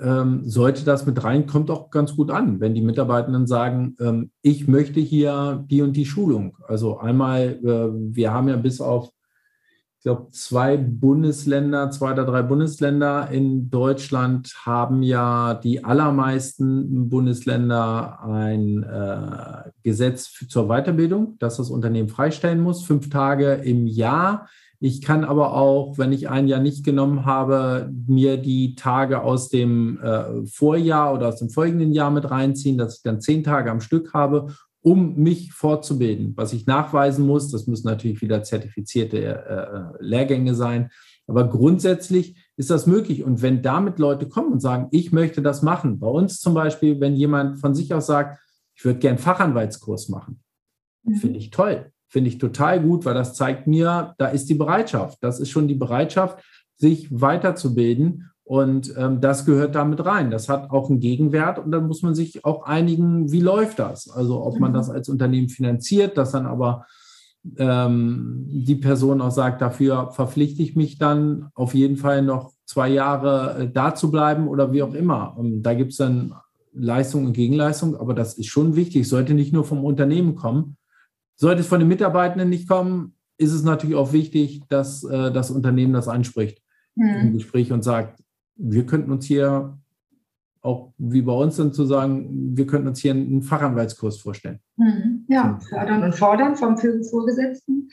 ähm, 0.00 0.42
sollte 0.44 0.84
das 0.84 1.06
mit 1.06 1.22
rein, 1.22 1.46
kommt 1.46 1.70
auch 1.70 1.90
ganz 1.90 2.16
gut 2.16 2.30
an, 2.30 2.60
wenn 2.60 2.74
die 2.74 2.82
Mitarbeitenden 2.82 3.46
sagen, 3.46 3.96
ähm, 4.00 4.30
ich 4.42 4.66
möchte 4.66 5.00
hier 5.00 5.64
die 5.70 5.82
und 5.82 5.94
die 5.94 6.06
Schulung. 6.06 6.56
Also 6.66 6.98
einmal, 6.98 7.58
äh, 7.62 8.14
wir 8.14 8.32
haben 8.32 8.48
ja 8.48 8.56
bis 8.56 8.80
auf 8.80 9.10
glaube, 10.06 10.30
zwei 10.30 10.76
Bundesländer, 10.76 11.90
zwei 11.90 12.12
oder 12.12 12.24
drei 12.24 12.42
Bundesländer 12.42 13.28
in 13.32 13.70
Deutschland 13.70 14.54
haben 14.64 15.02
ja 15.02 15.54
die 15.54 15.82
allermeisten 15.82 17.08
Bundesländer 17.08 18.22
ein 18.22 18.84
äh, 18.84 19.70
Gesetz 19.82 20.28
für, 20.28 20.46
zur 20.46 20.68
Weiterbildung, 20.68 21.36
dass 21.40 21.56
das 21.56 21.70
Unternehmen 21.70 22.08
freistellen 22.08 22.60
muss, 22.60 22.84
fünf 22.84 23.10
Tage 23.10 23.54
im 23.54 23.88
Jahr. 23.88 24.48
Ich 24.78 25.02
kann 25.02 25.24
aber 25.24 25.54
auch, 25.54 25.98
wenn 25.98 26.12
ich 26.12 26.28
ein 26.28 26.46
Jahr 26.46 26.60
nicht 26.60 26.84
genommen 26.84 27.24
habe, 27.24 27.90
mir 28.06 28.36
die 28.36 28.76
Tage 28.76 29.22
aus 29.22 29.48
dem 29.48 29.98
äh, 30.00 30.46
Vorjahr 30.46 31.14
oder 31.14 31.28
aus 31.28 31.40
dem 31.40 31.50
folgenden 31.50 31.90
Jahr 31.90 32.12
mit 32.12 32.30
reinziehen, 32.30 32.78
dass 32.78 32.98
ich 32.98 33.02
dann 33.02 33.20
zehn 33.20 33.42
Tage 33.42 33.72
am 33.72 33.80
Stück 33.80 34.14
habe 34.14 34.54
um 34.86 35.16
mich 35.16 35.52
fortzubilden. 35.52 36.34
Was 36.36 36.52
ich 36.52 36.66
nachweisen 36.66 37.26
muss, 37.26 37.50
das 37.50 37.66
müssen 37.66 37.88
natürlich 37.88 38.22
wieder 38.22 38.44
zertifizierte 38.44 39.18
äh, 39.18 40.04
Lehrgänge 40.04 40.54
sein. 40.54 40.90
Aber 41.26 41.48
grundsätzlich 41.48 42.36
ist 42.56 42.70
das 42.70 42.86
möglich. 42.86 43.24
Und 43.24 43.42
wenn 43.42 43.62
damit 43.62 43.98
Leute 43.98 44.28
kommen 44.28 44.52
und 44.52 44.60
sagen, 44.60 44.86
ich 44.92 45.10
möchte 45.10 45.42
das 45.42 45.62
machen, 45.62 45.98
bei 45.98 46.06
uns 46.06 46.38
zum 46.38 46.54
Beispiel, 46.54 47.00
wenn 47.00 47.16
jemand 47.16 47.58
von 47.58 47.74
sich 47.74 47.92
aus 47.92 48.06
sagt, 48.06 48.38
ich 48.76 48.84
würde 48.84 49.00
gern 49.00 49.18
Fachanwaltskurs 49.18 50.08
machen, 50.08 50.40
mhm. 51.02 51.16
finde 51.16 51.40
ich 51.40 51.50
toll, 51.50 51.90
finde 52.06 52.28
ich 52.28 52.38
total 52.38 52.80
gut, 52.80 53.04
weil 53.04 53.14
das 53.14 53.34
zeigt 53.34 53.66
mir, 53.66 54.14
da 54.18 54.28
ist 54.28 54.48
die 54.48 54.54
Bereitschaft. 54.54 55.18
Das 55.20 55.40
ist 55.40 55.50
schon 55.50 55.66
die 55.66 55.74
Bereitschaft, 55.74 56.44
sich 56.76 57.08
weiterzubilden 57.10 58.30
und 58.46 58.94
ähm, 58.96 59.20
das 59.20 59.44
gehört 59.44 59.74
damit 59.74 60.06
rein. 60.06 60.30
Das 60.30 60.48
hat 60.48 60.70
auch 60.70 60.88
einen 60.88 61.00
Gegenwert 61.00 61.58
und 61.58 61.72
dann 61.72 61.88
muss 61.88 62.02
man 62.02 62.14
sich 62.14 62.44
auch 62.44 62.62
einigen, 62.64 63.32
wie 63.32 63.40
läuft 63.40 63.80
das? 63.80 64.08
Also 64.08 64.40
ob 64.44 64.60
man 64.60 64.70
mhm. 64.70 64.76
das 64.76 64.88
als 64.88 65.08
Unternehmen 65.08 65.48
finanziert, 65.48 66.16
dass 66.16 66.30
dann 66.30 66.46
aber 66.46 66.86
ähm, 67.58 68.46
die 68.48 68.76
Person 68.76 69.20
auch 69.20 69.32
sagt, 69.32 69.62
dafür 69.62 70.12
verpflichte 70.12 70.62
ich 70.62 70.76
mich 70.76 70.96
dann 70.96 71.48
auf 71.54 71.74
jeden 71.74 71.96
Fall 71.96 72.22
noch 72.22 72.52
zwei 72.66 72.88
Jahre 72.88 73.62
äh, 73.62 73.68
da 73.68 73.96
zu 73.96 74.12
bleiben 74.12 74.46
oder 74.46 74.72
wie 74.72 74.84
auch 74.84 74.94
immer. 74.94 75.36
Und 75.36 75.64
da 75.64 75.74
gibt 75.74 75.90
es 75.90 75.98
dann 75.98 76.32
Leistung 76.72 77.26
und 77.26 77.32
Gegenleistung, 77.32 77.96
aber 77.96 78.14
das 78.14 78.34
ist 78.34 78.46
schon 78.46 78.76
wichtig, 78.76 79.08
sollte 79.08 79.34
nicht 79.34 79.52
nur 79.52 79.64
vom 79.64 79.84
Unternehmen 79.84 80.36
kommen. 80.36 80.76
Sollte 81.34 81.62
es 81.62 81.66
von 81.66 81.80
den 81.80 81.88
Mitarbeitenden 81.88 82.48
nicht 82.48 82.68
kommen, 82.68 83.14
ist 83.38 83.52
es 83.52 83.64
natürlich 83.64 83.96
auch 83.96 84.12
wichtig, 84.12 84.62
dass 84.68 85.02
äh, 85.02 85.32
das 85.32 85.50
Unternehmen 85.50 85.94
das 85.94 86.06
anspricht 86.06 86.62
mhm. 86.94 87.08
im 87.08 87.32
Gespräch 87.32 87.72
und 87.72 87.82
sagt, 87.82 88.22
wir 88.56 88.86
könnten 88.86 89.10
uns 89.10 89.26
hier 89.26 89.78
auch 90.62 90.92
wie 90.98 91.22
bei 91.22 91.32
uns 91.32 91.56
dann 91.56 91.72
zu 91.72 91.86
sagen, 91.86 92.56
wir 92.56 92.66
könnten 92.66 92.88
uns 92.88 93.00
hier 93.00 93.12
einen 93.12 93.42
Fachanwaltskurs 93.42 94.18
vorstellen. 94.18 94.58
Mhm. 94.76 95.24
Ja, 95.28 95.60
fördern 95.68 96.02
und 96.02 96.14
fordern 96.14 96.56
vom 96.56 96.76
Vorgesetzten. 96.76 97.88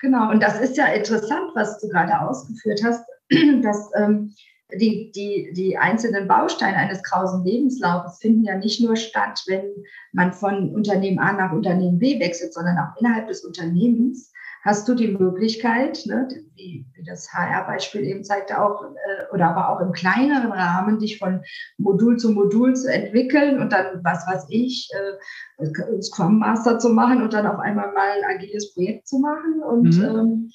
Genau, 0.00 0.30
und 0.30 0.42
das 0.42 0.60
ist 0.60 0.76
ja 0.76 0.86
interessant, 0.86 1.50
was 1.54 1.80
du 1.80 1.88
gerade 1.88 2.20
ausgeführt 2.20 2.82
hast, 2.84 3.04
dass 3.62 3.90
ähm, 3.96 4.34
die, 4.74 5.10
die, 5.12 5.52
die 5.54 5.78
einzelnen 5.78 6.28
Bausteine 6.28 6.76
eines 6.76 7.02
krausen 7.02 7.44
Lebenslaufes 7.44 8.18
finden 8.18 8.44
ja 8.44 8.58
nicht 8.58 8.82
nur 8.82 8.96
statt, 8.96 9.42
wenn 9.46 9.64
man 10.12 10.34
von 10.34 10.74
Unternehmen 10.74 11.18
A 11.18 11.32
nach 11.32 11.52
Unternehmen 11.52 11.98
B 11.98 12.20
wechselt, 12.20 12.52
sondern 12.52 12.76
auch 12.78 13.00
innerhalb 13.00 13.28
des 13.28 13.44
Unternehmens 13.44 14.32
hast 14.62 14.88
du 14.88 14.94
die 14.94 15.08
Möglichkeit, 15.08 16.04
ne, 16.06 16.28
wie, 16.54 16.86
das 17.06 17.32
HR-Beispiel 17.32 18.02
eben 18.02 18.24
zeigte, 18.24 18.60
auch 18.60 18.82
äh, 18.82 19.32
oder 19.32 19.50
aber 19.50 19.70
auch 19.70 19.80
im 19.80 19.92
kleineren 19.92 20.52
Rahmen, 20.52 20.98
dich 20.98 21.18
von 21.18 21.42
Modul 21.78 22.16
zu 22.16 22.32
Modul 22.32 22.74
zu 22.74 22.92
entwickeln 22.92 23.60
und 23.60 23.72
dann, 23.72 24.02
was 24.02 24.26
weiß 24.26 24.46
ich, 24.48 24.90
äh, 24.92 26.02
Scrum 26.02 26.38
Master 26.38 26.78
zu 26.78 26.90
machen 26.90 27.22
und 27.22 27.32
dann 27.32 27.46
auf 27.46 27.58
einmal 27.58 27.92
mal 27.92 28.10
ein 28.10 28.36
agiles 28.36 28.74
Projekt 28.74 29.08
zu 29.08 29.18
machen 29.18 29.62
und 29.62 29.96
mhm. 29.96 30.04
ähm, 30.04 30.50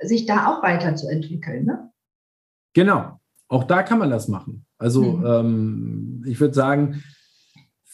sich 0.00 0.26
da 0.26 0.46
auch 0.46 0.62
weiterzuentwickeln. 0.62 1.64
Ne? 1.64 1.90
Genau, 2.74 3.18
auch 3.48 3.64
da 3.64 3.82
kann 3.82 3.98
man 3.98 4.10
das 4.10 4.28
machen. 4.28 4.66
Also 4.78 5.02
mhm. 5.02 5.26
ähm, 5.26 6.24
ich 6.26 6.40
würde 6.40 6.54
sagen, 6.54 7.02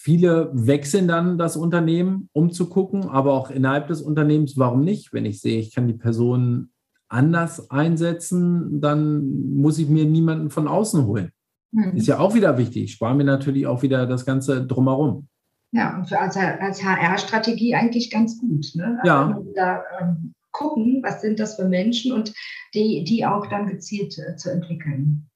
viele 0.04 0.50
wechseln 0.52 1.08
dann 1.08 1.38
das 1.38 1.56
Unternehmen, 1.56 2.28
um 2.34 2.52
zu 2.52 2.68
gucken, 2.68 3.08
aber 3.08 3.32
auch 3.32 3.50
innerhalb 3.50 3.88
des 3.88 4.02
Unternehmens, 4.02 4.58
warum 4.58 4.84
nicht? 4.84 5.14
Wenn 5.14 5.24
ich 5.24 5.40
sehe, 5.40 5.58
ich 5.58 5.74
kann 5.74 5.88
die 5.88 5.94
Person 5.94 6.68
anders 7.08 7.70
einsetzen, 7.70 8.82
dann 8.82 9.56
muss 9.56 9.78
ich 9.78 9.88
mir 9.88 10.04
niemanden 10.04 10.50
von 10.50 10.68
außen 10.68 11.06
holen. 11.06 11.30
Mhm. 11.72 11.96
Ist 11.96 12.06
ja 12.06 12.18
auch 12.18 12.34
wieder 12.34 12.58
wichtig. 12.58 12.84
Ich 12.84 12.92
spare 12.92 13.14
mir 13.14 13.24
natürlich 13.24 13.66
auch 13.66 13.80
wieder 13.80 14.06
das 14.06 14.26
Ganze 14.26 14.66
drumherum. 14.66 15.26
Ja, 15.72 15.96
und 15.96 16.06
für 16.06 16.20
als, 16.20 16.36
als 16.36 16.84
HR-Strategie 16.84 17.74
eigentlich 17.74 18.10
ganz 18.10 18.38
gut. 18.38 18.72
Ne? 18.74 18.98
Also 19.02 19.08
ja. 19.08 19.42
Da 19.54 19.82
ähm, 20.02 20.34
gucken, 20.50 21.02
was 21.02 21.22
sind 21.22 21.40
das 21.40 21.56
für 21.56 21.66
Menschen 21.66 22.12
und 22.12 22.34
die, 22.74 23.04
die 23.04 23.24
auch 23.24 23.46
dann 23.46 23.68
gezielt 23.68 24.18
äh, 24.18 24.36
zu 24.36 24.50
entwickeln. 24.50 25.30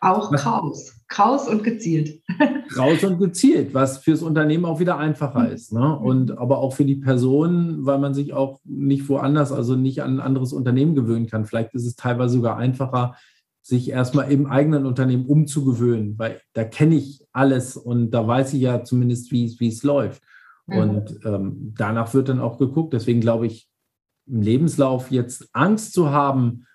Auch 0.00 0.30
was? 0.30 0.42
kraus. 0.42 0.99
Kraus 1.10 1.48
und 1.48 1.64
gezielt. 1.64 2.22
Kraus 2.72 3.02
und 3.02 3.18
gezielt, 3.18 3.74
was 3.74 3.98
fürs 3.98 4.22
Unternehmen 4.22 4.64
auch 4.64 4.78
wieder 4.78 4.96
einfacher 4.96 5.40
mhm. 5.40 5.52
ist. 5.52 5.72
Ne? 5.72 5.98
Und 5.98 6.38
aber 6.38 6.58
auch 6.58 6.72
für 6.72 6.84
die 6.84 6.96
Person, 6.96 7.84
weil 7.84 7.98
man 7.98 8.14
sich 8.14 8.32
auch 8.32 8.60
nicht 8.64 9.08
woanders, 9.08 9.52
also 9.52 9.74
nicht 9.74 10.02
an 10.02 10.14
ein 10.14 10.20
anderes 10.20 10.52
Unternehmen 10.52 10.94
gewöhnen 10.94 11.26
kann. 11.26 11.44
Vielleicht 11.44 11.74
ist 11.74 11.84
es 11.84 11.96
teilweise 11.96 12.34
sogar 12.34 12.56
einfacher, 12.56 13.16
sich 13.60 13.90
erstmal 13.90 14.30
im 14.30 14.46
eigenen 14.46 14.86
Unternehmen 14.86 15.26
umzugewöhnen, 15.26 16.16
weil 16.16 16.40
da 16.52 16.64
kenne 16.64 16.94
ich 16.94 17.26
alles 17.32 17.76
und 17.76 18.12
da 18.12 18.26
weiß 18.26 18.54
ich 18.54 18.62
ja 18.62 18.84
zumindest, 18.84 19.32
wie 19.32 19.68
es 19.68 19.82
läuft. 19.82 20.22
Mhm. 20.66 20.78
Und 20.78 21.20
ähm, 21.24 21.74
danach 21.76 22.14
wird 22.14 22.28
dann 22.28 22.40
auch 22.40 22.56
geguckt. 22.56 22.94
Deswegen 22.94 23.20
glaube 23.20 23.46
ich, 23.46 23.68
im 24.28 24.42
Lebenslauf 24.42 25.10
jetzt 25.10 25.48
Angst 25.52 25.92
zu 25.92 26.10
haben, 26.10 26.66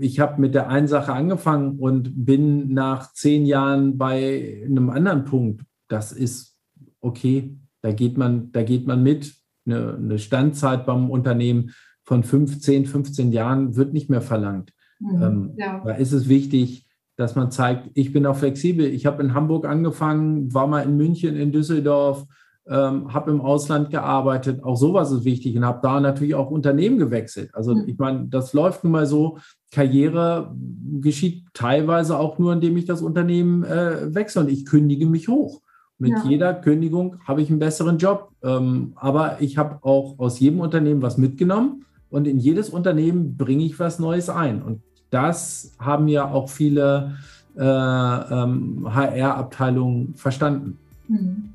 ich 0.00 0.20
habe 0.20 0.40
mit 0.40 0.54
der 0.54 0.68
einen 0.68 0.88
Sache 0.88 1.12
angefangen 1.12 1.78
und 1.78 2.24
bin 2.24 2.72
nach 2.72 3.12
zehn 3.12 3.46
Jahren 3.46 3.96
bei 3.96 4.62
einem 4.64 4.90
anderen 4.90 5.24
Punkt. 5.24 5.62
Das 5.88 6.12
ist 6.12 6.58
okay. 7.00 7.56
Da 7.82 7.92
geht 7.92 8.18
man, 8.18 8.52
da 8.52 8.62
geht 8.62 8.86
man 8.86 9.02
mit. 9.02 9.34
Eine, 9.66 9.94
eine 9.96 10.18
Standzeit 10.18 10.86
beim 10.86 11.10
Unternehmen 11.10 11.72
von 12.04 12.24
15, 12.24 12.86
15 12.86 13.32
Jahren 13.32 13.76
wird 13.76 13.92
nicht 13.92 14.08
mehr 14.08 14.22
verlangt. 14.22 14.72
Mhm, 14.98 15.22
ähm, 15.22 15.52
ja. 15.56 15.82
Da 15.84 15.92
ist 15.92 16.12
es 16.12 16.28
wichtig, 16.28 16.86
dass 17.16 17.36
man 17.36 17.50
zeigt, 17.50 17.90
ich 17.94 18.12
bin 18.12 18.26
auch 18.26 18.36
flexibel. 18.36 18.86
Ich 18.86 19.04
habe 19.04 19.22
in 19.22 19.34
Hamburg 19.34 19.66
angefangen, 19.66 20.54
war 20.54 20.66
mal 20.66 20.82
in 20.82 20.96
München, 20.96 21.36
in 21.36 21.52
Düsseldorf, 21.52 22.26
ähm, 22.68 23.12
habe 23.12 23.30
im 23.30 23.40
Ausland 23.40 23.90
gearbeitet. 23.90 24.62
Auch 24.62 24.76
sowas 24.76 25.10
ist 25.10 25.24
wichtig 25.24 25.56
und 25.56 25.64
habe 25.64 25.80
da 25.82 26.00
natürlich 26.00 26.34
auch 26.34 26.50
Unternehmen 26.50 26.98
gewechselt. 26.98 27.50
Also 27.54 27.74
mhm. 27.74 27.84
ich 27.86 27.98
meine, 27.98 28.26
das 28.28 28.52
läuft 28.52 28.84
nun 28.84 28.92
mal 28.92 29.06
so. 29.06 29.38
Karriere 29.70 30.54
geschieht 31.00 31.44
teilweise 31.52 32.18
auch 32.18 32.38
nur, 32.38 32.52
indem 32.52 32.76
ich 32.76 32.84
das 32.84 33.02
Unternehmen 33.02 33.64
äh, 33.64 34.14
wechsle 34.14 34.42
und 34.42 34.50
ich 34.50 34.66
kündige 34.66 35.06
mich 35.06 35.28
hoch. 35.28 35.60
Mit 35.98 36.12
ja. 36.12 36.24
jeder 36.26 36.54
Kündigung 36.54 37.16
habe 37.26 37.42
ich 37.42 37.50
einen 37.50 37.58
besseren 37.58 37.98
Job. 37.98 38.30
Ähm, 38.42 38.92
aber 38.96 39.40
ich 39.40 39.58
habe 39.58 39.78
auch 39.82 40.18
aus 40.18 40.38
jedem 40.38 40.60
Unternehmen 40.60 41.02
was 41.02 41.18
mitgenommen 41.18 41.84
und 42.10 42.26
in 42.26 42.38
jedes 42.38 42.70
Unternehmen 42.70 43.36
bringe 43.36 43.64
ich 43.64 43.78
was 43.78 43.98
Neues 43.98 44.30
ein. 44.30 44.62
Und 44.62 44.82
das 45.10 45.72
haben 45.78 46.08
ja 46.08 46.30
auch 46.30 46.48
viele 46.48 47.16
äh, 47.56 47.62
ähm, 47.62 48.86
HR-Abteilungen 48.94 50.14
verstanden. 50.14 50.78
Mhm. 51.08 51.54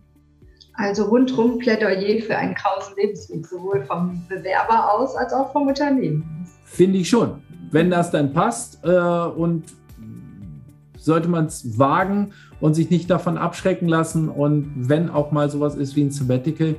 Also 0.76 1.06
rundrum 1.06 1.60
Plädoyer 1.60 2.22
für 2.22 2.36
einen 2.36 2.56
krausen 2.56 2.96
Lebensweg, 2.98 3.46
sowohl 3.46 3.84
vom 3.86 4.24
Bewerber 4.28 4.92
aus 4.94 5.16
als 5.16 5.32
auch 5.34 5.52
vom 5.52 5.68
Unternehmen. 5.68 6.48
Finde 6.66 7.00
ich 7.00 7.10
schon. 7.10 7.42
Wenn 7.72 7.92
das 7.92 8.12
dann 8.12 8.34
passt 8.34 8.84
äh, 8.84 8.90
und 8.90 9.66
sollte 11.04 11.28
man 11.28 11.46
es 11.46 11.78
wagen 11.78 12.32
und 12.62 12.74
sich 12.76 12.90
nicht 12.90 13.10
davon 13.10 13.38
abschrecken 13.38 13.88
lassen. 13.88 14.30
Und 14.30 14.72
wenn 14.90 15.10
auch 15.10 15.32
mal 15.32 15.50
sowas 15.50 15.76
ist 15.76 15.96
wie 15.96 16.04
ein 16.04 16.12
Sabbatical, 16.12 16.76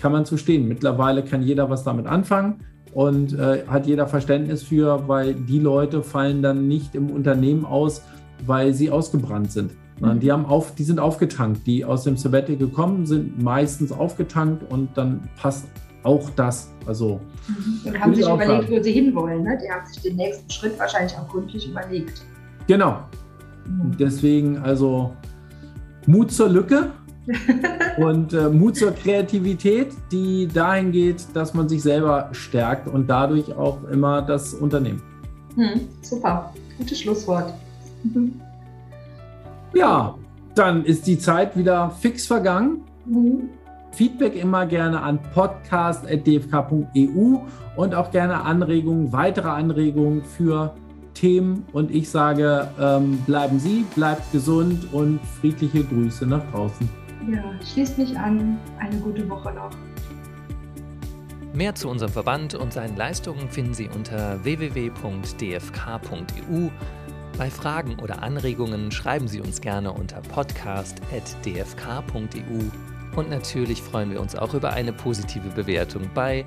kann 0.00 0.12
man 0.12 0.24
zu 0.24 0.36
stehen. 0.36 0.68
Mittlerweile 0.68 1.24
kann 1.24 1.42
jeder 1.42 1.70
was 1.70 1.82
damit 1.82 2.06
anfangen 2.06 2.60
und 2.92 3.36
äh, 3.38 3.64
hat 3.66 3.86
jeder 3.86 4.06
Verständnis 4.06 4.62
für, 4.62 5.08
weil 5.08 5.34
die 5.34 5.58
Leute 5.58 6.02
fallen 6.02 6.42
dann 6.42 6.68
nicht 6.68 6.94
im 6.94 7.10
Unternehmen 7.10 7.64
aus, 7.64 8.02
weil 8.46 8.74
sie 8.74 8.90
ausgebrannt 8.90 9.50
sind. 9.50 9.72
Mhm. 10.00 10.20
Die, 10.20 10.32
haben 10.32 10.46
auf, 10.46 10.74
die 10.74 10.84
sind 10.84 10.98
aufgetankt. 10.98 11.66
Die 11.66 11.84
aus 11.84 12.04
dem 12.04 12.16
Sabbatical 12.16 12.56
gekommen 12.56 13.06
sind 13.06 13.42
meistens 13.42 13.92
aufgetankt 13.92 14.70
und 14.70 14.96
dann 14.96 15.28
passt 15.36 15.66
auch 16.02 16.30
das. 16.30 16.70
Also, 16.86 17.20
mhm. 17.48 17.88
Und 17.88 18.00
haben 18.00 18.14
sich 18.14 18.26
überlegt, 18.26 18.70
wo 18.70 18.82
sie 18.82 18.92
hinwollen. 18.92 19.42
Ne? 19.42 19.58
Die 19.62 19.70
haben 19.70 19.86
sich 19.86 20.02
den 20.02 20.16
nächsten 20.16 20.50
Schritt 20.50 20.78
wahrscheinlich 20.78 21.16
auch 21.16 21.28
gründlich 21.28 21.68
überlegt. 21.68 22.22
Genau. 22.66 22.98
Mhm. 23.66 23.96
Deswegen 23.98 24.58
also 24.58 25.14
Mut 26.06 26.30
zur 26.30 26.48
Lücke 26.48 26.90
und 27.96 28.34
äh, 28.34 28.50
Mut 28.50 28.76
zur 28.76 28.92
Kreativität, 28.92 29.88
die 30.12 30.46
dahin 30.46 30.92
geht, 30.92 31.24
dass 31.32 31.54
man 31.54 31.68
sich 31.68 31.82
selber 31.82 32.28
stärkt 32.32 32.86
und 32.86 33.08
dadurch 33.08 33.54
auch 33.54 33.82
immer 33.84 34.20
das 34.20 34.52
Unternehmen. 34.52 35.02
Hm, 35.56 35.80
super, 36.02 36.52
gutes 36.76 37.00
Schlusswort. 37.00 37.54
Ja, 39.74 40.14
dann 40.54 40.84
ist 40.84 41.06
die 41.06 41.18
Zeit 41.18 41.56
wieder 41.56 41.90
fix 41.90 42.26
vergangen. 42.26 42.82
Mhm. 43.06 43.48
Feedback 43.92 44.34
immer 44.34 44.66
gerne 44.66 45.00
an 45.02 45.20
podcast.dfk.eu 45.34 47.38
und 47.76 47.94
auch 47.94 48.10
gerne 48.10 48.42
Anregungen, 48.42 49.12
weitere 49.12 49.48
Anregungen 49.48 50.24
für 50.24 50.74
Themen. 51.14 51.64
Und 51.72 51.92
ich 51.92 52.10
sage, 52.10 52.68
ähm, 52.80 53.18
bleiben 53.26 53.60
Sie, 53.60 53.84
bleibt 53.94 54.32
gesund 54.32 54.92
und 54.92 55.20
friedliche 55.40 55.84
Grüße 55.84 56.26
nach 56.26 56.42
draußen. 56.50 56.90
Ja, 57.32 57.44
schließt 57.64 57.98
mich 57.98 58.18
an. 58.18 58.58
Eine 58.78 58.96
gute 58.96 59.30
Woche 59.30 59.52
noch. 59.52 59.70
Mehr 61.54 61.74
zu 61.76 61.88
unserem 61.88 62.10
Verband 62.10 62.56
und 62.56 62.72
seinen 62.72 62.96
Leistungen 62.96 63.48
finden 63.48 63.74
Sie 63.74 63.88
unter 63.88 64.42
www.dfk.eu. 64.42 64.90
Bei 67.36 67.50
Fragen 67.50 67.98
oder 67.98 68.22
Anregungen 68.22 68.92
schreiben 68.92 69.26
Sie 69.26 69.40
uns 69.40 69.60
gerne 69.60 69.92
unter 69.92 70.20
podcast.dfk.eu. 70.20 73.16
Und 73.16 73.30
natürlich 73.30 73.82
freuen 73.82 74.12
wir 74.12 74.20
uns 74.20 74.36
auch 74.36 74.54
über 74.54 74.72
eine 74.72 74.92
positive 74.92 75.48
Bewertung 75.50 76.08
bei 76.14 76.44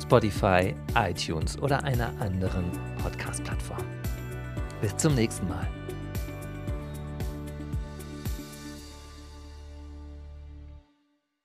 Spotify, 0.00 0.74
iTunes 0.94 1.58
oder 1.58 1.82
einer 1.84 2.08
anderen 2.20 2.70
Podcast-Plattform. 3.02 3.82
Bis 4.82 4.94
zum 4.98 5.14
nächsten 5.14 5.48
Mal. 5.48 5.66